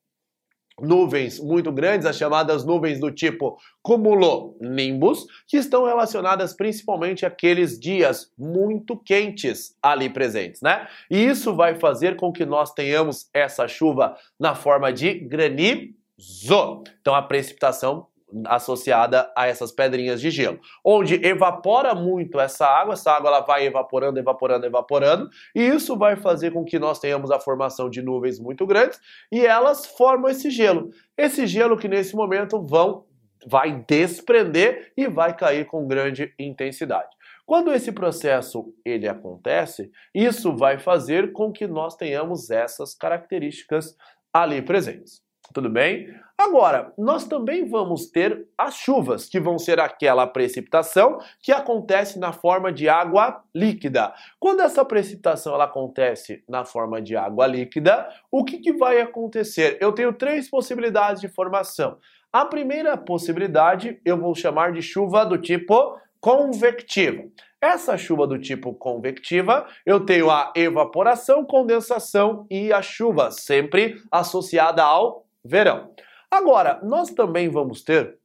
[0.82, 8.32] nuvens muito grandes, as chamadas nuvens do tipo cumulonimbus, que estão relacionadas principalmente àqueles dias
[8.38, 10.88] muito quentes ali presentes, né?
[11.10, 15.94] E isso vai fazer com que nós tenhamos essa chuva na forma de granizo.
[17.00, 18.08] Então a precipitação
[18.46, 23.66] associada a essas pedrinhas de gelo, onde evapora muito essa água, essa água ela vai
[23.66, 28.40] evaporando, evaporando, evaporando, e isso vai fazer com que nós tenhamos a formação de nuvens
[28.40, 29.00] muito grandes
[29.32, 30.92] e elas formam esse gelo.
[31.18, 33.06] Esse gelo que nesse momento vão
[33.48, 37.10] vai desprender e vai cair com grande intensidade.
[37.46, 43.96] Quando esse processo ele acontece, isso vai fazer com que nós tenhamos essas características
[44.34, 45.24] ali presentes.
[45.54, 46.14] Tudo bem?
[46.38, 52.32] Agora, nós também vamos ter as chuvas, que vão ser aquela precipitação que acontece na
[52.32, 54.14] forma de água líquida.
[54.40, 59.78] Quando essa precipitação ela acontece na forma de água líquida, o que, que vai acontecer?
[59.82, 61.98] Eu tenho três possibilidades de formação.
[62.32, 67.24] A primeira possibilidade eu vou chamar de chuva do tipo convectiva.
[67.62, 74.82] Essa chuva do tipo convectiva, eu tenho a evaporação, condensação e a chuva, sempre associada
[74.82, 75.92] ao verão.
[76.30, 78.20] Agora, nós também vamos ter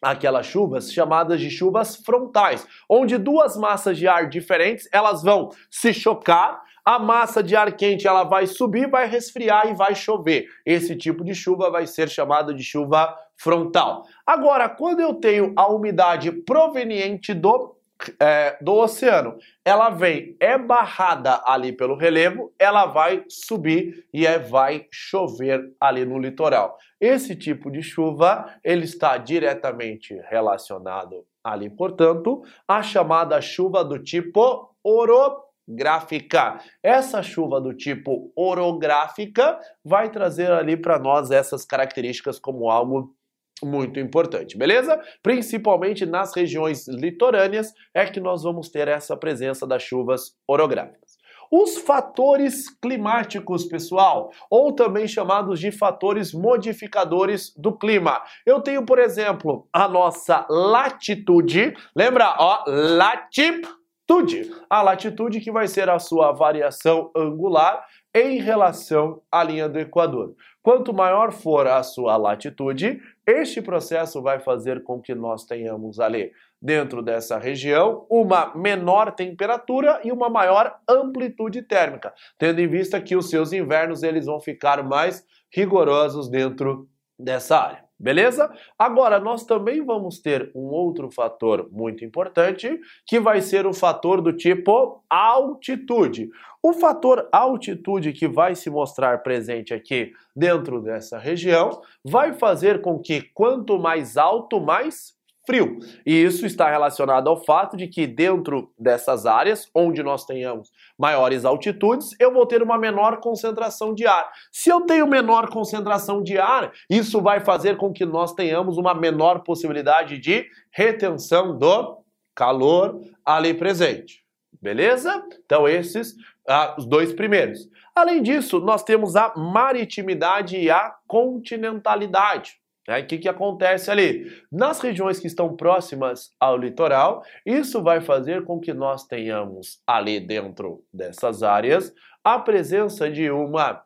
[0.00, 5.92] aquelas chuvas chamadas de chuvas frontais, onde duas massas de ar diferentes, elas vão se
[5.92, 10.46] chocar, a massa de ar quente ela vai subir, vai resfriar e vai chover.
[10.64, 14.04] Esse tipo de chuva vai ser chamado de chuva frontal.
[14.26, 17.77] Agora, quando eu tenho a umidade proveniente do
[18.20, 24.38] é, do oceano, ela vem, é barrada ali pelo relevo, ela vai subir e é,
[24.38, 26.76] vai chover ali no litoral.
[27.00, 34.74] Esse tipo de chuva, ele está diretamente relacionado ali, portanto, à chamada chuva do tipo
[34.84, 36.58] orográfica.
[36.82, 43.14] Essa chuva do tipo orográfica vai trazer ali para nós essas características como algo
[43.62, 45.00] muito importante, beleza?
[45.22, 51.18] Principalmente nas regiões litorâneas é que nós vamos ter essa presença das chuvas orográficas.
[51.50, 58.22] Os fatores climáticos, pessoal, ou também chamados de fatores modificadores do clima.
[58.44, 61.74] Eu tenho, por exemplo, a nossa latitude.
[61.96, 64.50] Lembra, ó, latitude.
[64.68, 67.82] A latitude que vai ser a sua variação angular
[68.14, 70.34] em relação à linha do Equador.
[70.68, 76.30] Quanto maior for a sua latitude, este processo vai fazer com que nós tenhamos ali,
[76.60, 83.16] dentro dessa região, uma menor temperatura e uma maior amplitude térmica, tendo em vista que
[83.16, 86.86] os seus invernos eles vão ficar mais rigorosos dentro
[87.18, 87.87] dessa área.
[88.00, 88.48] Beleza?
[88.78, 94.22] Agora, nós também vamos ter um outro fator muito importante, que vai ser o fator
[94.22, 96.30] do tipo altitude.
[96.62, 103.00] O fator altitude que vai se mostrar presente aqui dentro dessa região vai fazer com
[103.00, 105.78] que quanto mais alto, mais frio.
[106.04, 111.44] E isso está relacionado ao fato de que dentro dessas áreas, onde nós tenhamos maiores
[111.44, 114.28] altitudes, eu vou ter uma menor concentração de ar.
[114.50, 118.92] Se eu tenho menor concentração de ar, isso vai fazer com que nós tenhamos uma
[118.92, 121.98] menor possibilidade de retenção do
[122.34, 124.24] calor ali presente.
[124.60, 125.24] Beleza?
[125.44, 126.16] Então esses,
[126.48, 127.68] ah, os dois primeiros.
[127.94, 132.58] Além disso, nós temos a maritimidade e a continentalidade.
[132.88, 133.00] Né?
[133.00, 134.32] O que, que acontece ali?
[134.50, 140.18] Nas regiões que estão próximas ao litoral, isso vai fazer com que nós tenhamos ali
[140.18, 141.92] dentro dessas áreas
[142.24, 143.82] a presença de uma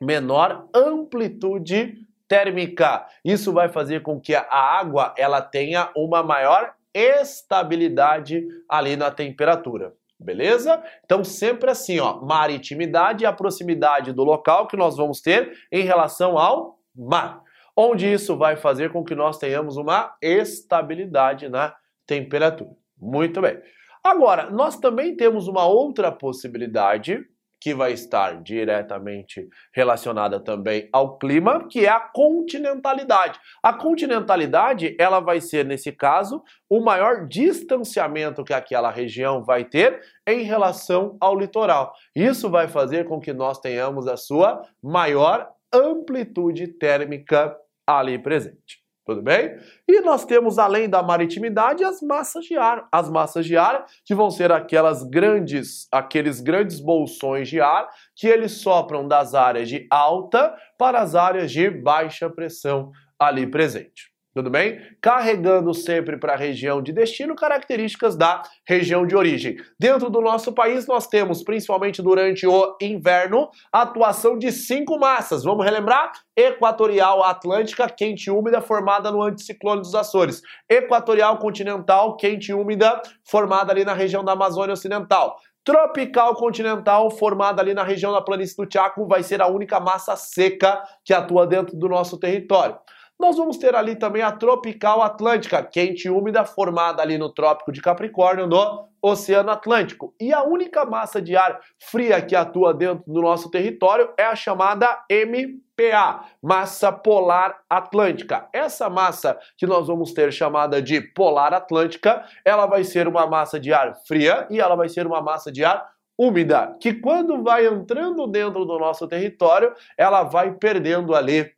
[0.00, 1.94] menor amplitude
[2.28, 3.06] térmica.
[3.24, 9.94] Isso vai fazer com que a água ela tenha uma maior estabilidade ali na temperatura.
[10.18, 10.82] Beleza?
[11.04, 15.82] Então, sempre assim, ó, maritimidade e a proximidade do local que nós vamos ter em
[15.82, 17.43] relação ao mar
[17.76, 21.74] onde isso vai fazer com que nós tenhamos uma estabilidade na
[22.06, 22.70] temperatura.
[22.98, 23.58] Muito bem.
[24.02, 27.24] Agora, nós também temos uma outra possibilidade
[27.64, 33.40] que vai estar diretamente relacionada também ao clima, que é a continentalidade.
[33.62, 39.98] A continentalidade, ela vai ser nesse caso o maior distanciamento que aquela região vai ter
[40.28, 41.94] em relação ao litoral.
[42.14, 48.82] Isso vai fazer com que nós tenhamos a sua maior amplitude térmica ali presente.
[49.04, 49.58] Tudo bem?
[49.86, 52.88] E nós temos, além da maritimidade, as massas de ar.
[52.90, 58.26] As massas de ar, que vão ser aquelas grandes, aqueles grandes bolsões de ar que
[58.26, 64.50] eles sopram das áreas de alta para as áreas de baixa pressão ali presente tudo
[64.50, 64.80] bem?
[65.00, 69.56] Carregando sempre para a região de destino características da região de origem.
[69.78, 75.44] Dentro do nosso país, nós temos, principalmente durante o inverno, a atuação de cinco massas.
[75.44, 76.10] Vamos relembrar?
[76.36, 80.42] Equatorial Atlântica, quente e úmida, formada no anticiclone dos Açores.
[80.68, 87.62] Equatorial Continental, quente e úmida, formada ali na região da Amazônia Ocidental tropical continental, formada
[87.62, 91.46] ali na região da planície do Chaco, vai ser a única massa seca que atua
[91.46, 92.76] dentro do nosso território.
[93.24, 97.72] Nós vamos ter ali também a tropical atlântica, quente e úmida, formada ali no Trópico
[97.72, 100.14] de Capricórnio, no Oceano Atlântico.
[100.20, 104.36] E a única massa de ar fria que atua dentro do nosso território é a
[104.36, 108.46] chamada MPA, massa polar atlântica.
[108.52, 113.58] Essa massa que nós vamos ter chamada de polar atlântica, ela vai ser uma massa
[113.58, 115.82] de ar fria e ela vai ser uma massa de ar
[116.18, 121.50] úmida, que quando vai entrando dentro do nosso território, ela vai perdendo ali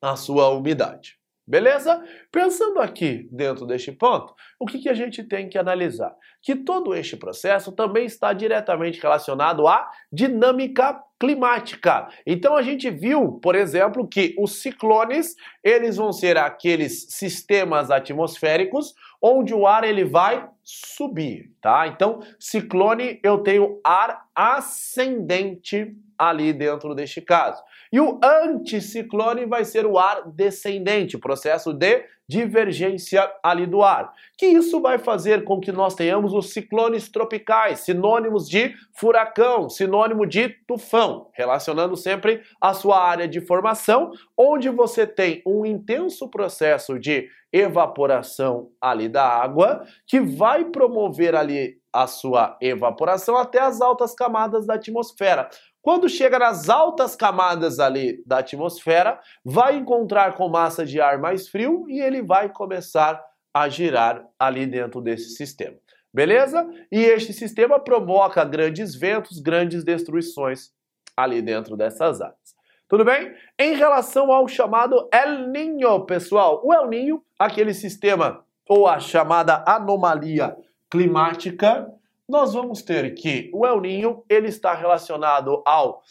[0.00, 1.18] a sua umidade.
[1.48, 2.04] Beleza?
[2.30, 6.14] Pensando aqui dentro deste ponto, o que, que a gente tem que analisar?
[6.42, 12.06] Que todo este processo também está diretamente relacionado à dinâmica climática.
[12.26, 18.92] Então a gente viu, por exemplo, que os ciclones, eles vão ser aqueles sistemas atmosféricos
[19.20, 21.88] onde o ar ele vai subir, tá?
[21.88, 27.62] Então, ciclone eu tenho ar ascendente ali dentro deste caso.
[27.92, 34.12] E o anticiclone vai ser o ar descendente, processo de divergência ali do ar.
[34.36, 40.26] Que isso vai fazer com que nós tenhamos os ciclones tropicais, sinônimos de furacão, sinônimo
[40.26, 46.98] de tufão, relacionando sempre a sua área de formação, onde você tem um intenso processo
[46.98, 54.14] de evaporação ali da água, que vai promover ali a sua evaporação até as altas
[54.14, 55.48] camadas da atmosfera.
[55.80, 61.48] Quando chega nas altas camadas ali da atmosfera, vai encontrar com massa de ar mais
[61.48, 63.22] frio e ele vai começar
[63.54, 65.76] a girar ali dentro desse sistema.
[66.12, 66.68] Beleza?
[66.90, 70.70] E este sistema provoca grandes ventos, grandes destruições
[71.16, 72.56] ali dentro dessas áreas.
[72.88, 73.34] Tudo bem?
[73.58, 79.62] Em relação ao chamado El Niño, pessoal, o El Niño, aquele sistema ou a chamada
[79.66, 80.56] anomalia
[80.90, 81.86] climática,
[82.28, 86.02] nós vamos ter que o El Ninho ele está relacionado ao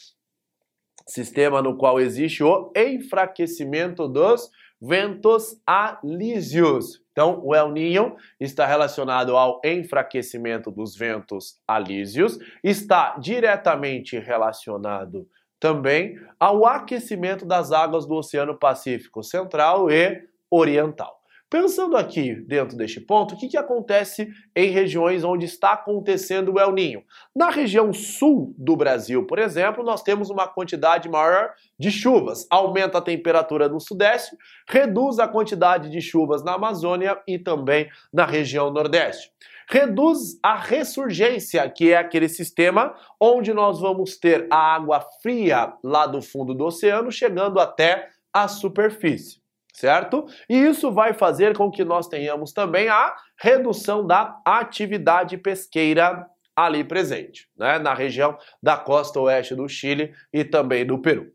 [1.05, 4.49] sistema no qual existe o enfraquecimento dos
[4.82, 7.01] ventos alísios.
[7.11, 15.28] Então, o El Niño está relacionado ao enfraquecimento dos ventos alísios, está diretamente relacionado
[15.59, 21.16] também ao aquecimento das águas do Oceano Pacífico Central e Oriental.
[21.49, 26.59] Pensando aqui dentro deste ponto, o que, que acontece em regiões onde está acontecendo o
[26.59, 27.03] El Ninho?
[27.33, 32.45] Na região sul do Brasil, por exemplo, nós temos uma quantidade maior de chuvas.
[32.49, 34.35] Aumenta a temperatura no sudeste,
[34.67, 39.31] reduz a quantidade de chuvas na Amazônia e também na região nordeste
[39.69, 46.07] reduz a ressurgência, que é aquele sistema onde nós vamos ter a água fria lá
[46.07, 49.45] do fundo do oceano chegando até a superfície
[49.78, 50.25] certo?
[50.49, 56.25] E isso vai fazer com que nós tenhamos também a redução da atividade pesqueira
[56.55, 61.32] ali presente, né, na região da costa oeste do Chile e também do Peru.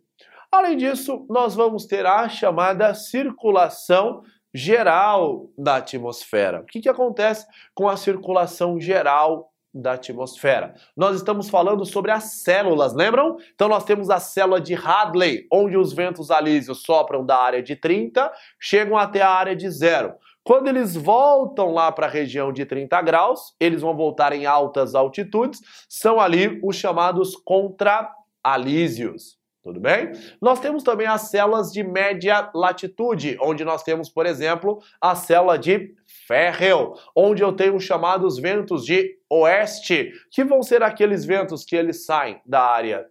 [0.50, 4.22] Além disso, nós vamos ter a chamada circulação
[4.52, 6.60] geral da atmosfera.
[6.60, 10.74] O que, que acontece com a circulação geral da atmosfera.
[10.96, 13.36] Nós estamos falando sobre as células, lembram?
[13.54, 17.76] Então nós temos a célula de Hadley, onde os ventos alísios sopram da área de
[17.76, 20.14] 30, chegam até a área de zero.
[20.44, 24.94] Quando eles voltam lá para a região de 30 graus, eles vão voltar em altas
[24.94, 29.40] altitudes, são ali os chamados contra-alísios.
[29.62, 30.10] Tudo bem?
[30.40, 35.56] Nós temos também as células de média latitude, onde nós temos, por exemplo, a célula
[35.56, 35.94] de
[36.26, 41.76] Ferrel, onde eu tenho os chamados ventos de oeste, que vão ser aqueles ventos que
[41.76, 43.06] eles saem da área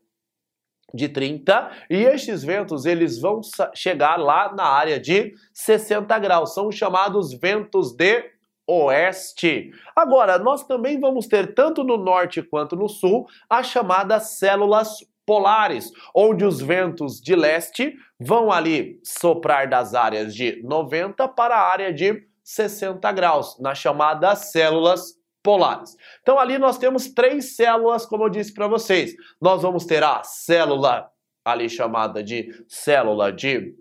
[0.93, 3.41] de 30 e estes ventos eles vão
[3.73, 8.23] chegar lá na área de 60 graus, são chamados ventos de
[8.67, 9.71] oeste.
[9.95, 15.91] Agora, nós também vamos ter tanto no norte quanto no sul as chamadas células polares,
[16.15, 21.93] onde os ventos de leste vão ali soprar das áreas de 90 para a área
[21.93, 25.13] de 60 graus, nas chamadas células
[25.43, 25.95] polares.
[26.21, 29.13] Então ali nós temos três células, como eu disse para vocês.
[29.41, 31.09] Nós vamos ter a célula
[31.43, 33.75] ali chamada de célula de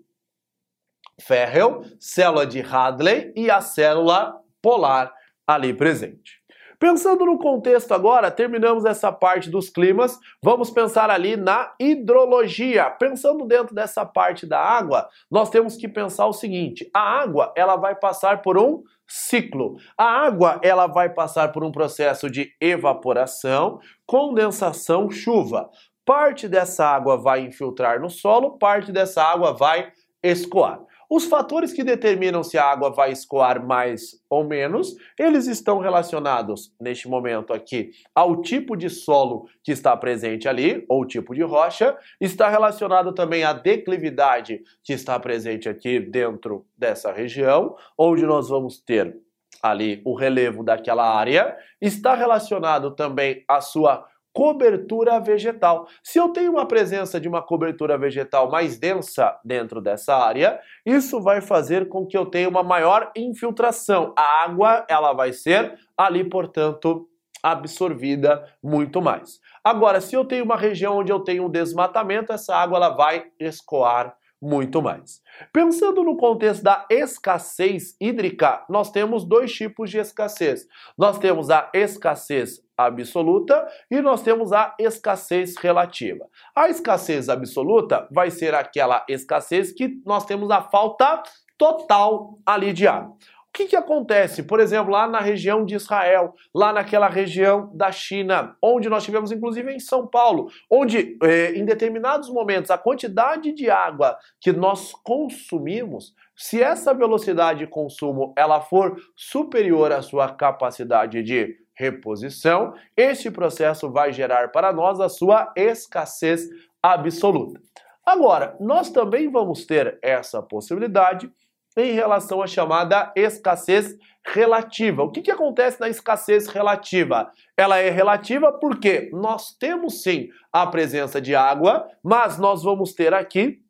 [1.19, 5.13] Ferrel, célula de Hadley e a célula polar
[5.45, 6.40] ali presente.
[6.81, 12.89] Pensando no contexto agora, terminamos essa parte dos climas, vamos pensar ali na hidrologia.
[12.89, 17.75] Pensando dentro dessa parte da água, nós temos que pensar o seguinte: a água, ela
[17.75, 19.75] vai passar por um ciclo.
[19.95, 25.69] A água, ela vai passar por um processo de evaporação, condensação, chuva.
[26.03, 29.91] Parte dessa água vai infiltrar no solo, parte dessa água vai
[30.23, 30.79] escoar.
[31.13, 36.73] Os fatores que determinam se a água vai escoar mais ou menos, eles estão relacionados,
[36.79, 41.97] neste momento aqui, ao tipo de solo que está presente ali, ou tipo de rocha,
[42.21, 48.79] está relacionado também à declividade que está presente aqui dentro dessa região, onde nós vamos
[48.79, 49.13] ter
[49.61, 55.87] ali o relevo daquela área, está relacionado também à sua cobertura vegetal.
[56.03, 61.21] Se eu tenho uma presença de uma cobertura vegetal mais densa dentro dessa área, isso
[61.21, 64.13] vai fazer com que eu tenha uma maior infiltração.
[64.17, 67.07] A água, ela vai ser ali, portanto,
[67.43, 69.39] absorvida muito mais.
[69.63, 73.25] Agora, se eu tenho uma região onde eu tenho um desmatamento, essa água ela vai
[73.39, 75.21] escoar muito mais.
[75.53, 80.65] Pensando no contexto da escassez hídrica, nós temos dois tipos de escassez.
[80.97, 86.25] Nós temos a escassez absoluta e nós temos a escassez relativa.
[86.55, 91.21] A escassez absoluta vai ser aquela escassez que nós temos a falta
[91.57, 93.15] total ali de água.
[93.53, 97.91] O que, que acontece, por exemplo, lá na região de Israel, lá naquela região da
[97.91, 103.51] China, onde nós tivemos inclusive em São Paulo, onde eh, em determinados momentos a quantidade
[103.51, 110.29] de água que nós consumimos, se essa velocidade de consumo ela for superior à sua
[110.33, 116.47] capacidade de reposição, este processo vai gerar para nós a sua escassez
[116.81, 117.59] absoluta.
[118.05, 121.29] Agora, nós também vamos ter essa possibilidade
[121.77, 125.03] em relação à chamada escassez relativa.
[125.03, 127.31] O que, que acontece na escassez relativa?
[127.57, 133.13] Ela é relativa porque nós temos sim a presença de água, mas nós vamos ter
[133.13, 133.61] aqui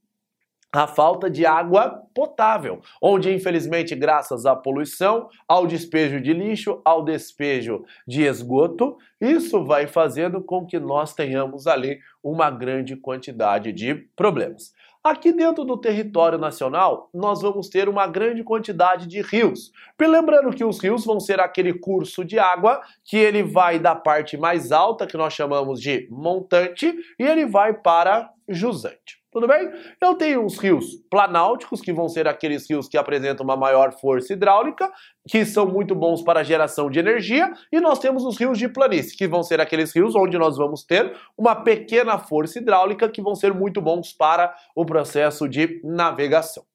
[0.74, 7.04] a falta de água potável, onde infelizmente graças à poluição, ao despejo de lixo, ao
[7.04, 13.96] despejo de esgoto, isso vai fazendo com que nós tenhamos ali uma grande quantidade de
[14.16, 14.74] problemas.
[15.04, 19.72] Aqui dentro do território nacional, nós vamos ter uma grande quantidade de rios.
[20.00, 24.38] Lembrando que os rios vão ser aquele curso de água que ele vai da parte
[24.38, 29.21] mais alta, que nós chamamos de montante, e ele vai para jusante.
[29.32, 29.72] Tudo bem?
[30.02, 34.34] Eu tenho os rios planáuticos, que vão ser aqueles rios que apresentam uma maior força
[34.34, 34.92] hidráulica,
[35.26, 38.68] que são muito bons para a geração de energia, e nós temos os rios de
[38.68, 43.22] planície, que vão ser aqueles rios onde nós vamos ter uma pequena força hidráulica, que
[43.22, 46.71] vão ser muito bons para o processo de navegação.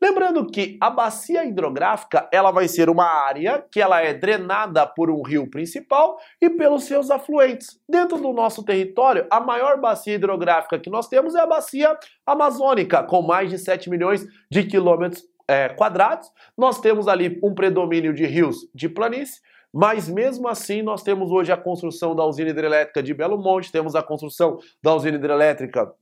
[0.00, 5.10] Lembrando que a bacia hidrográfica ela vai ser uma área que ela é drenada por
[5.10, 7.80] um rio principal e pelos seus afluentes.
[7.88, 13.02] Dentro do nosso território, a maior bacia hidrográfica que nós temos é a bacia amazônica,
[13.02, 16.30] com mais de 7 milhões de quilômetros é, quadrados.
[16.56, 19.40] Nós temos ali um predomínio de rios de planície,
[19.72, 23.96] mas mesmo assim nós temos hoje a construção da usina hidrelétrica de Belo Monte, temos
[23.96, 25.92] a construção da usina hidrelétrica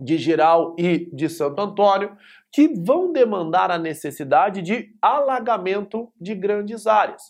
[0.00, 2.16] de Giral e de Santo Antônio,
[2.52, 7.22] que vão demandar a necessidade de alagamento de grandes áreas.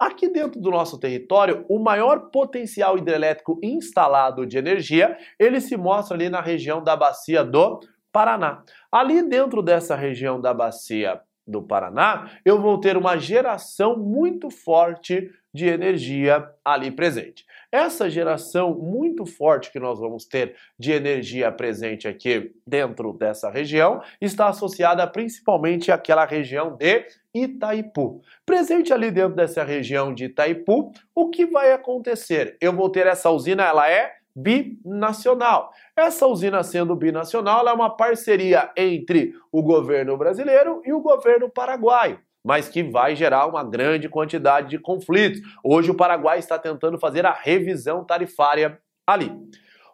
[0.00, 6.16] Aqui dentro do nosso território, o maior potencial hidrelétrico instalado de energia, ele se mostra
[6.16, 7.80] ali na região da bacia do
[8.12, 8.62] Paraná.
[8.92, 15.30] Ali dentro dessa região da bacia do Paraná, eu vou ter uma geração muito forte
[15.58, 17.44] de energia ali presente.
[17.70, 24.00] Essa geração muito forte que nós vamos ter de energia presente aqui dentro dessa região
[24.20, 28.22] está associada principalmente àquela região de Itaipu.
[28.46, 32.56] Presente ali dentro dessa região de Itaipu, o que vai acontecer?
[32.60, 35.72] Eu vou ter essa usina, ela é binacional.
[35.96, 42.20] Essa usina sendo binacional, é uma parceria entre o governo brasileiro e o governo paraguaio
[42.48, 45.42] mas que vai gerar uma grande quantidade de conflitos.
[45.62, 49.30] Hoje o Paraguai está tentando fazer a revisão tarifária ali.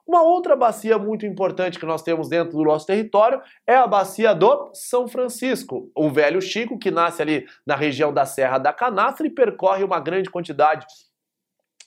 [0.06, 4.32] Uma outra bacia muito importante que nós temos dentro do nosso território é a bacia
[4.32, 9.26] do São Francisco, o velho Chico, que nasce ali na região da Serra da Canastra
[9.26, 10.86] e percorre uma grande quantidade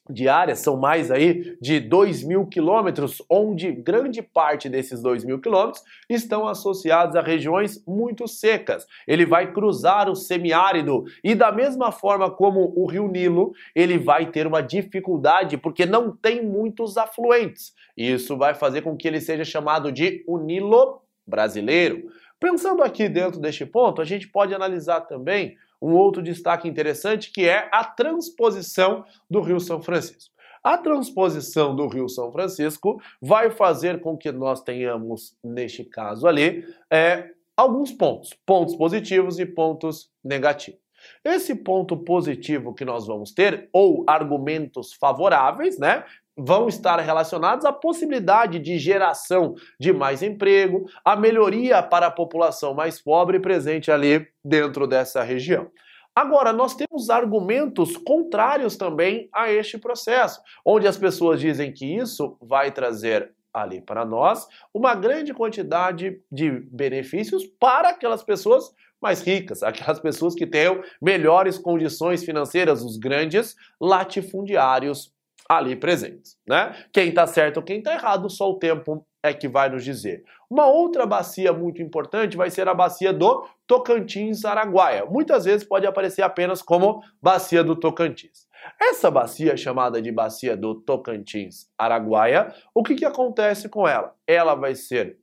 [0.09, 5.83] diárias são mais aí de 2 mil quilômetros, onde grande parte desses 2 mil quilômetros
[6.09, 8.85] estão associados a regiões muito secas.
[9.07, 14.25] Ele vai cruzar o semiárido e da mesma forma como o rio Nilo, ele vai
[14.25, 17.73] ter uma dificuldade porque não tem muitos afluentes.
[17.95, 22.09] Isso vai fazer com que ele seja chamado de o Nilo brasileiro.
[22.39, 27.47] Pensando aqui dentro deste ponto, a gente pode analisar também um outro destaque interessante que
[27.47, 30.33] é a transposição do Rio São Francisco.
[30.63, 36.65] A transposição do Rio São Francisco vai fazer com que nós tenhamos, neste caso ali,
[36.91, 40.81] é, alguns pontos, pontos positivos e pontos negativos.
[41.23, 46.03] Esse ponto positivo que nós vamos ter, ou argumentos favoráveis, né?
[46.37, 52.73] Vão estar relacionados à possibilidade de geração de mais emprego, a melhoria para a população
[52.73, 55.71] mais pobre presente ali dentro dessa região.
[56.15, 62.35] Agora, nós temos argumentos contrários também a este processo, onde as pessoas dizem que isso
[62.41, 68.71] vai trazer ali para nós uma grande quantidade de benefícios para aquelas pessoas
[69.01, 75.13] mais ricas, aquelas pessoas que tenham melhores condições financeiras, os grandes latifundiários
[75.49, 76.75] ali presentes, né?
[76.91, 80.23] Quem está certo ou quem está errado, só o tempo é que vai nos dizer.
[80.49, 85.05] Uma outra bacia muito importante vai ser a bacia do Tocantins-Araguaia.
[85.05, 88.47] Muitas vezes pode aparecer apenas como bacia do Tocantins.
[88.81, 94.13] Essa bacia chamada de bacia do Tocantins-Araguaia, o que, que acontece com ela?
[94.25, 95.17] Ela vai ser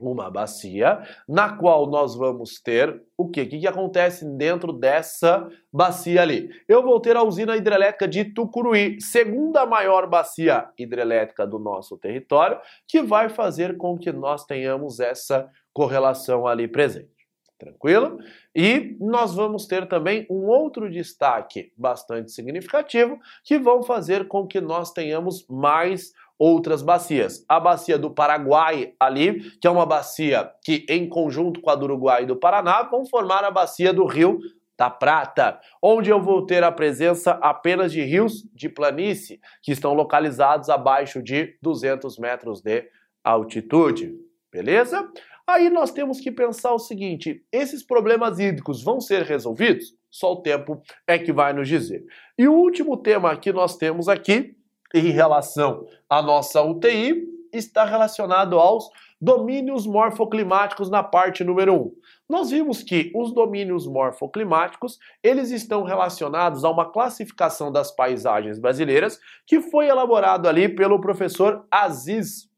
[0.00, 3.42] uma bacia na qual nós vamos ter o que?
[3.42, 6.50] O que, que acontece dentro dessa bacia ali?
[6.68, 12.60] Eu vou ter a usina hidrelétrica de Tucuruí, segunda maior bacia hidrelétrica do nosso território,
[12.86, 17.16] que vai fazer com que nós tenhamos essa correlação ali presente.
[17.58, 18.18] Tranquilo?
[18.54, 24.60] E nós vamos ter também um outro destaque bastante significativo que vão fazer com que
[24.60, 27.44] nós tenhamos mais outras bacias.
[27.48, 31.84] A bacia do Paraguai ali, que é uma bacia que em conjunto com a do
[31.84, 34.38] Uruguai e do Paraná vão formar a bacia do Rio
[34.78, 39.94] da Prata, onde eu vou ter a presença apenas de rios de planície que estão
[39.94, 42.84] localizados abaixo de 200 metros de
[43.24, 44.14] altitude.
[44.52, 45.10] Beleza?
[45.46, 49.94] Aí nós temos que pensar o seguinte: esses problemas hídricos vão ser resolvidos?
[50.10, 52.04] Só o tempo é que vai nos dizer.
[52.38, 54.55] E o último tema que nós temos aqui
[54.94, 58.88] em relação à nossa UTI está relacionado aos
[59.20, 61.92] domínios morfoclimáticos na parte número 1.
[62.28, 69.18] Nós vimos que os domínios morfoclimáticos, eles estão relacionados a uma classificação das paisagens brasileiras
[69.46, 72.48] que foi elaborado ali pelo professor Aziz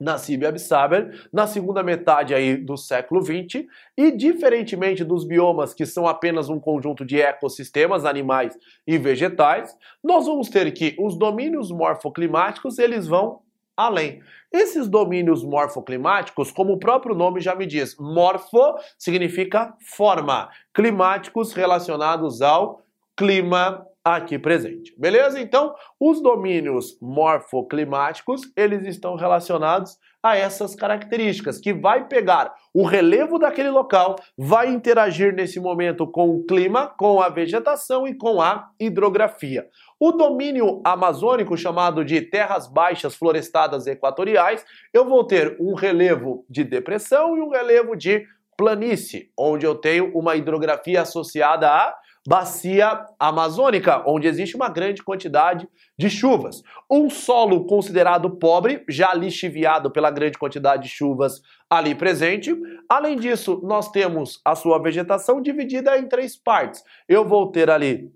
[0.00, 3.66] Nassib Absaber na segunda metade aí do século XX
[3.96, 10.26] e diferentemente dos biomas que são apenas um conjunto de ecossistemas animais e vegetais, nós
[10.26, 13.40] vamos ter que os domínios morfoclimáticos eles vão
[13.76, 14.22] além.
[14.50, 22.40] Esses domínios morfoclimáticos, como o próprio nome já me diz, morfo significa forma, climáticos relacionados
[22.40, 22.82] ao
[23.16, 24.94] clima aqui presente.
[24.96, 25.40] Beleza?
[25.40, 33.36] Então, os domínios morfoclimáticos, eles estão relacionados a essas características, que vai pegar o relevo
[33.36, 38.70] daquele local, vai interagir nesse momento com o clima, com a vegetação e com a
[38.78, 39.66] hidrografia.
[39.98, 46.62] O domínio amazônico, chamado de terras baixas florestadas equatoriais, eu vou ter um relevo de
[46.62, 48.24] depressão e um relevo de
[48.56, 51.94] planície, onde eu tenho uma hidrografia associada a
[52.26, 55.68] bacia amazônica, onde existe uma grande quantidade
[55.98, 56.62] de chuvas.
[56.90, 62.54] Um solo considerado pobre, já lixiviado pela grande quantidade de chuvas ali presente.
[62.88, 66.82] Além disso, nós temos a sua vegetação dividida em três partes.
[67.08, 68.10] Eu vou ter ali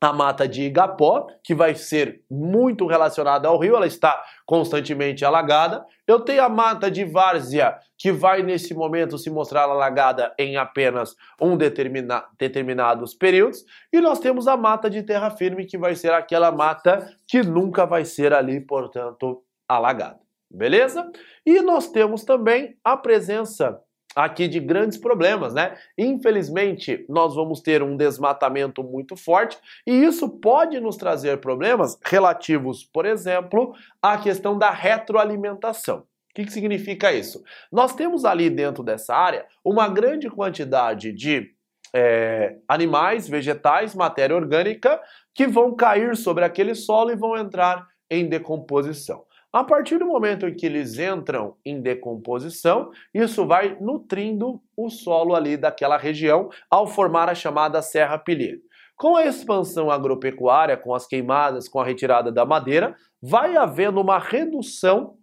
[0.00, 5.84] a mata de Igapó, que vai ser muito relacionada ao rio, ela está constantemente alagada.
[6.06, 11.14] Eu tenho a mata de Várzea, que vai nesse momento se mostrar alagada em apenas
[11.40, 13.64] um determina determinados períodos.
[13.92, 17.86] E nós temos a mata de terra firme, que vai ser aquela mata que nunca
[17.86, 20.20] vai ser ali, portanto, alagada.
[20.50, 21.10] Beleza?
[21.44, 23.80] E nós temos também a presença
[24.16, 25.76] aqui de grandes problemas, né?
[25.98, 32.82] Infelizmente, nós vamos ter um desmatamento muito forte e isso pode nos trazer problemas relativos,
[32.82, 35.98] por exemplo, à questão da retroalimentação.
[35.98, 37.42] O que, que significa isso?
[37.70, 41.54] Nós temos ali dentro dessa área uma grande quantidade de
[41.94, 45.00] é, animais, vegetais, matéria orgânica
[45.34, 49.24] que vão cair sobre aquele solo e vão entrar em decomposição.
[49.56, 55.34] A partir do momento em que eles entram em decomposição, isso vai nutrindo o solo
[55.34, 58.58] ali daquela região ao formar a chamada serra pilheira.
[58.98, 64.18] Com a expansão agropecuária, com as queimadas, com a retirada da madeira, vai havendo uma
[64.18, 65.16] redução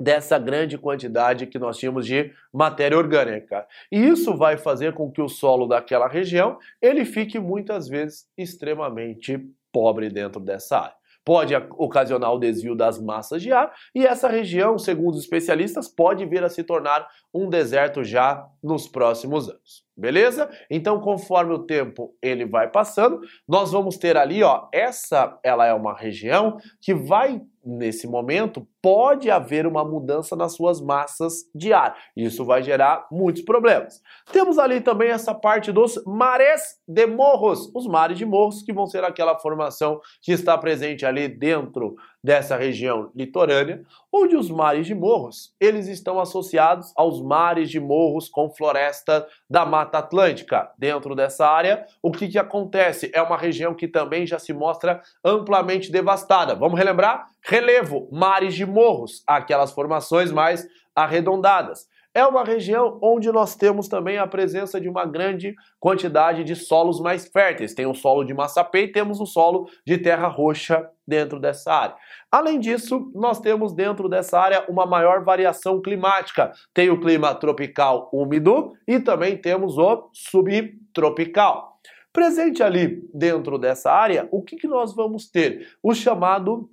[0.00, 3.66] dessa grande quantidade que nós tínhamos de matéria orgânica.
[3.92, 9.46] E isso vai fazer com que o solo daquela região ele fique muitas vezes extremamente
[9.70, 11.05] pobre dentro dessa área.
[11.26, 16.24] Pode ocasionar o desvio das massas de ar, e essa região, segundo os especialistas, pode
[16.24, 17.04] vir a se tornar
[17.34, 19.84] um deserto já nos próximos anos.
[19.96, 20.48] Beleza?
[20.70, 25.74] Então, conforme o tempo ele vai passando, nós vamos ter ali, ó, essa ela é
[25.74, 31.96] uma região que vai nesse momento pode haver uma mudança nas suas massas de ar.
[32.16, 34.00] Isso vai gerar muitos problemas.
[34.32, 38.86] Temos ali também essa parte dos mares de morros, os mares de morros que vão
[38.86, 41.96] ser aquela formação que está presente ali dentro
[42.26, 48.28] dessa região litorânea, onde os mares de morros, eles estão associados aos mares de morros
[48.28, 50.68] com floresta da Mata Atlântica.
[50.76, 53.12] Dentro dessa área, o que, que acontece?
[53.14, 56.56] É uma região que também já se mostra amplamente devastada.
[56.56, 57.28] Vamos relembrar?
[57.44, 60.66] Relevo, mares de morros, aquelas formações mais
[60.96, 61.86] arredondadas.
[62.16, 66.98] É uma região onde nós temos também a presença de uma grande quantidade de solos
[66.98, 67.74] mais férteis.
[67.74, 71.94] Tem o solo de massapê e temos o solo de terra roxa dentro dessa área.
[72.32, 76.52] Além disso, nós temos dentro dessa área uma maior variação climática.
[76.72, 81.78] Tem o clima tropical úmido e também temos o subtropical.
[82.14, 85.68] Presente ali dentro dessa área, o que, que nós vamos ter?
[85.82, 86.70] O chamado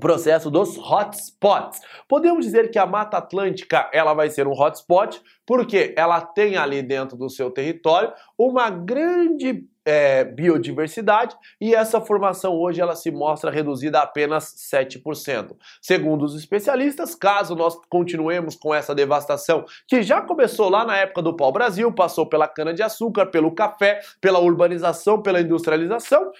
[0.00, 1.80] processo dos hotspots.
[2.08, 6.82] Podemos dizer que a Mata Atlântica ela vai ser um hotspot porque ela tem ali
[6.82, 13.50] dentro do seu território uma grande é, biodiversidade e essa formação hoje ela se mostra
[13.50, 15.56] reduzida a apenas 7%.
[15.80, 21.22] Segundo os especialistas, caso nós continuemos com essa devastação que já começou lá na época
[21.22, 26.30] do pau-brasil, passou pela cana-de-açúcar, pelo café, pela urbanização, pela industrialização,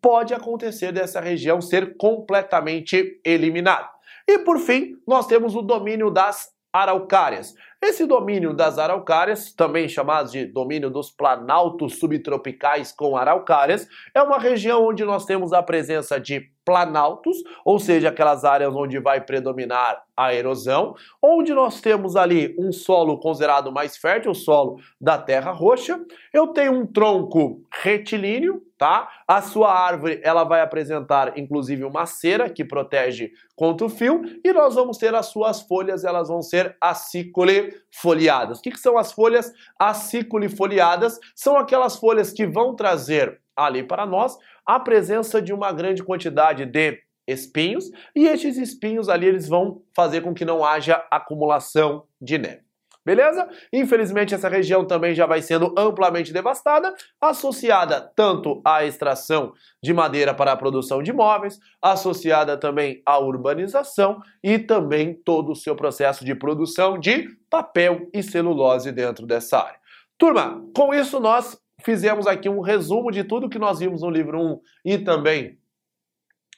[0.00, 3.88] pode acontecer dessa região ser completamente eliminada.
[4.26, 7.54] E por fim, nós temos o domínio das araucárias.
[7.80, 14.38] Esse domínio das araucárias, também chamado de domínio dos planaltos subtropicais com araucárias, é uma
[14.38, 20.02] região onde nós temos a presença de planaltos, ou seja, aquelas áreas onde vai predominar
[20.16, 25.52] a erosão, onde nós temos ali um solo considerado mais fértil, o solo da terra
[25.52, 26.00] roxa.
[26.34, 29.08] Eu tenho um tronco retilíneo, tá?
[29.28, 34.52] A sua árvore, ela vai apresentar inclusive uma cera que protege contra o fio e
[34.52, 38.58] nós vamos ter as suas folhas, elas vão ser acicole-foliadas.
[38.58, 41.20] O que, que são as folhas acicole-foliadas?
[41.32, 44.36] São aquelas folhas que vão trazer ali para nós
[44.66, 50.20] a presença de uma grande quantidade de espinhos e estes espinhos ali eles vão fazer
[50.20, 52.66] com que não haja acumulação de neve.
[53.06, 53.48] Beleza?
[53.72, 60.34] Infelizmente, essa região também já vai sendo amplamente devastada, associada tanto à extração de madeira
[60.34, 66.24] para a produção de móveis, associada também à urbanização e também todo o seu processo
[66.24, 69.78] de produção de papel e celulose dentro dessa área.
[70.18, 71.56] Turma, com isso nós
[71.86, 75.56] fizemos aqui um resumo de tudo que nós vimos no livro 1 e também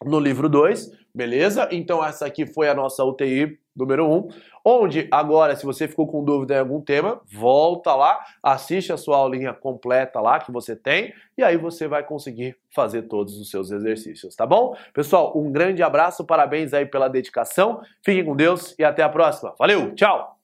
[0.03, 1.69] no livro 2, beleza?
[1.71, 4.29] Então essa aqui foi a nossa UTI número 1,
[4.65, 9.19] onde agora, se você ficou com dúvida em algum tema, volta lá, assiste a sua
[9.19, 13.71] aulinha completa lá que você tem, e aí você vai conseguir fazer todos os seus
[13.71, 14.75] exercícios, tá bom?
[14.95, 19.55] Pessoal, um grande abraço, parabéns aí pela dedicação, fiquem com Deus e até a próxima.
[19.59, 20.38] Valeu, tchau!